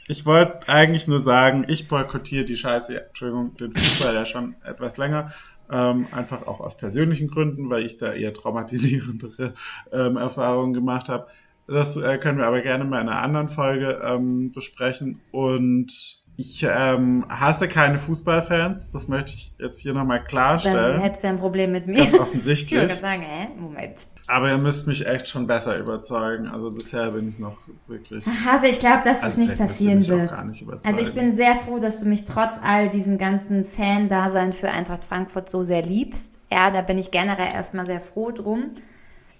[0.07, 4.97] ich wollte eigentlich nur sagen, ich boykottiere die Scheiße, Entschuldigung, den Fußball ja schon etwas
[4.97, 5.33] länger.
[5.69, 9.53] Ähm, einfach auch aus persönlichen Gründen, weil ich da eher traumatisierendere
[9.91, 11.27] ähm, Erfahrungen gemacht habe.
[11.67, 15.19] Das äh, können wir aber gerne mal in einer anderen Folge ähm, besprechen.
[15.31, 18.91] Und ich ähm, hasse keine Fußballfans.
[18.91, 21.01] Das möchte ich jetzt hier nochmal Dann klarstellen.
[21.01, 21.97] hättest du ja ein Problem mit mir.
[21.97, 22.79] Ganz Ich offensichtlich.
[22.79, 23.47] gerade sagen, hä?
[23.57, 24.07] Moment.
[24.29, 26.47] Aber ihr müsst mich echt schon besser überzeugen.
[26.47, 27.57] Also bisher bin ich noch
[27.87, 28.25] wirklich.
[28.49, 30.45] Also ich glaube, dass das Also nicht passieren wird.
[30.45, 30.65] nicht.
[30.83, 35.05] Also ich bin sehr froh, dass du mich trotz all diesem ganzen Fan-Dasein für Eintracht
[35.05, 36.39] Frankfurt so sehr liebst.
[36.51, 38.71] Ja, da bin ich generell erstmal sehr froh drum,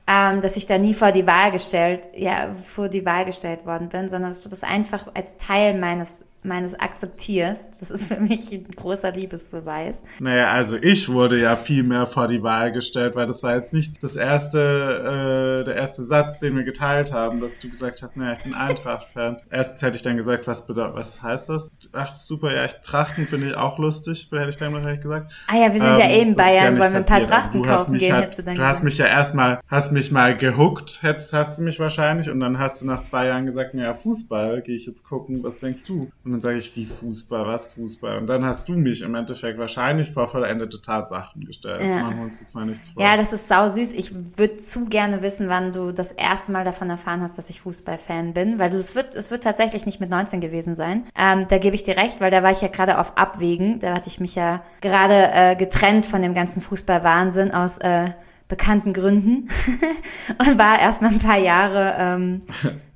[0.07, 3.89] ähm, dass ich da nie vor die Wahl gestellt, ja, vor die Wahl gestellt worden
[3.89, 7.81] bin, sondern dass du das einfach als Teil meines meines akzeptierst.
[7.81, 10.01] Das ist für mich ein großer Liebesbeweis.
[10.19, 13.73] Naja, also ich wurde ja viel mehr vor die Wahl gestellt, weil das war jetzt
[13.73, 18.15] nicht das erste, äh, der erste Satz, den wir geteilt haben, dass du gesagt hast,
[18.17, 19.37] naja, ich bin Eintracht-Fan.
[19.49, 21.69] Erstens hätte ich dann gesagt, was bedeutet, was heißt das?
[21.93, 25.31] Ach, super, ja, ich Trachten finde ich auch lustig, hätte ich dann wahrscheinlich gesagt.
[25.47, 27.17] Ah ja, wir sind ja eh in Ähm, Bayern, nicht wollen wir ein paar.
[27.17, 28.83] Also Trachten hast kaufen gehen, halt- hättest du dann Du hast gesagt.
[28.85, 32.81] mich ja erstmal, hast mich mal gehuckt, hättest, hast du mich wahrscheinlich, und dann hast
[32.81, 36.09] du nach zwei Jahren gesagt, naja, Fußball, gehe ich jetzt gucken, was denkst du?
[36.23, 38.17] Und dann sage ich, wie Fußball, was Fußball?
[38.17, 41.81] Und dann hast du mich im Endeffekt wahrscheinlich vor vollendete Tatsachen gestellt.
[41.81, 42.03] Ja.
[42.03, 43.01] Machen wir uns jetzt mal nichts vor.
[43.01, 43.93] Ja, das ist sau süß.
[43.93, 47.61] Ich würde zu gerne wissen, wann du das erste Mal davon erfahren hast, dass ich
[47.61, 51.05] Fußballfan bin, weil es wird, es wird tatsächlich nicht mit 19 gewesen sein.
[51.17, 53.79] Ähm, da gebe ich dir recht, weil da war ich ja gerade auf Abwägen.
[53.79, 58.11] Da hatte ich mich ja gerade äh, getrennt von dem ganzen Fußballwahnsinn aus äh,
[58.47, 59.49] bekannten Gründen
[60.39, 62.41] und war erstmal ein paar Jahre ähm,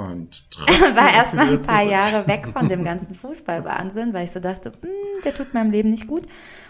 [0.00, 0.44] Und
[0.94, 4.90] war erstmal ein paar Jahre weg von dem ganzen Fußballwahnsinn, weil ich so dachte, "Hm,
[5.24, 6.22] der tut meinem Leben nicht gut.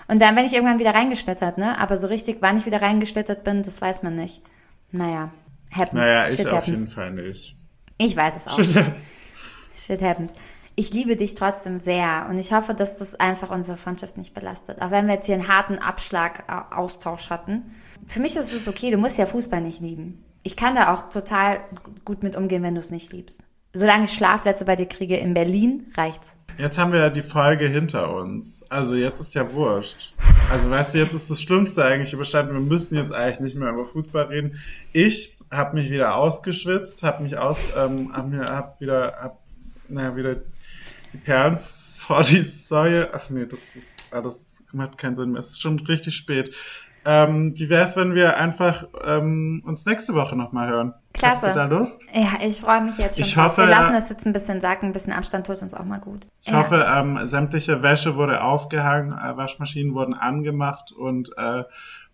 [0.08, 1.78] Und dann bin ich irgendwann wieder reingeschlittert, ne?
[1.78, 4.42] Aber so richtig, wann ich wieder reingeschlittert bin, das weiß man nicht.
[4.90, 5.30] Naja,
[5.70, 6.00] happens.
[6.04, 6.80] Naja, ich Shit auf happens.
[6.80, 7.56] jeden Fall nicht.
[7.98, 8.58] Ich weiß es auch.
[8.58, 8.90] nicht.
[9.74, 10.34] Shit happens.
[10.74, 14.80] Ich liebe dich trotzdem sehr und ich hoffe, dass das einfach unsere Freundschaft nicht belastet.
[14.80, 17.74] Auch wenn wir jetzt hier einen harten Abschlag-Austausch hatten.
[18.06, 20.24] Für mich ist es okay, du musst ja Fußball nicht lieben.
[20.42, 21.60] Ich kann da auch total
[22.04, 23.42] gut mit umgehen, wenn du es nicht liebst.
[23.72, 26.36] Solange ich Schlafplätze bei dir kriege in Berlin, reicht's.
[26.58, 28.62] Jetzt haben wir ja die Folge hinter uns.
[28.68, 30.14] Also jetzt ist ja wurscht.
[30.50, 32.54] Also weißt du, jetzt ist das Schlimmste eigentlich überstanden.
[32.54, 34.58] Wir müssen jetzt eigentlich nicht mehr über Fußball reden.
[34.92, 39.38] Ich habe mich wieder ausgeschwitzt, habe mich aus, ähm, hab mir, hab wieder, hab,
[39.88, 40.36] naja, wieder
[41.12, 41.58] die Perlen
[41.96, 43.08] vor die Säue.
[43.14, 44.34] Ach nee, das ist alles
[44.72, 45.40] macht keinen Sinn mehr.
[45.40, 46.54] Es ist schon richtig spät.
[47.04, 50.94] Ähm, wie wär's, wenn wir einfach ähm, uns nächste Woche nochmal hören?
[51.12, 51.48] Klasse.
[51.48, 52.00] Hast du da Lust?
[52.12, 53.52] Ja, ich freue mich jetzt schon Ich drauf.
[53.52, 53.98] hoffe, Wir lassen ja.
[53.98, 56.26] das jetzt ein bisschen sacken, ein bisschen Abstand tut uns auch mal gut.
[56.42, 61.64] Ich hoffe, ähm, sämtliche Wäsche wurde aufgehangen, äh, Waschmaschinen wurden angemacht und äh,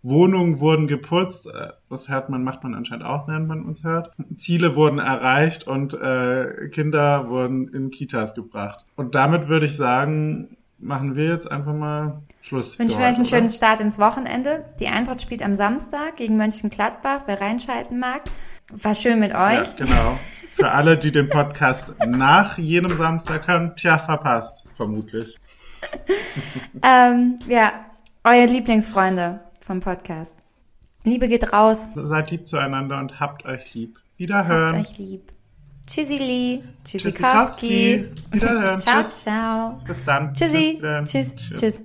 [0.03, 1.45] Wohnungen wurden geputzt.
[1.47, 4.11] Äh, das hört man, macht man anscheinend auch, während man uns hört.
[4.37, 8.85] Ziele wurden erreicht und äh, Kinder wurden in Kitas gebracht.
[8.95, 12.73] Und damit würde ich sagen, machen wir jetzt einfach mal Schluss.
[12.73, 13.53] Ich wünsche euch einen heute, schönen oder?
[13.53, 14.65] Start ins Wochenende.
[14.79, 18.21] Die Eintracht spielt am Samstag gegen Mönchengladbach, wer reinschalten mag.
[18.71, 19.75] War schön mit Ja, euch.
[19.75, 20.19] genau.
[20.55, 25.37] Für alle, die den Podcast nach jedem Samstag hören, tja, verpasst, vermutlich.
[26.83, 27.71] Ähm, ja,
[28.23, 30.35] eure Lieblingsfreunde vom Podcast.
[31.03, 31.89] Liebe geht raus.
[31.95, 33.95] Seid lieb zueinander und habt euch lieb.
[33.95, 34.75] Habt Wiederhören.
[34.75, 35.31] euch lieb.
[35.87, 36.63] Tschüssili.
[36.83, 38.05] Tschüssikowski.
[38.31, 38.77] Tschüssikowski.
[38.79, 39.23] Ciao, Tschüss.
[39.23, 39.79] ciao.
[39.87, 40.33] Bis dann.
[40.33, 40.73] Tschüssi.
[40.73, 41.05] Bis dann.
[41.05, 41.35] Tschüss.
[41.55, 41.83] Tschüss.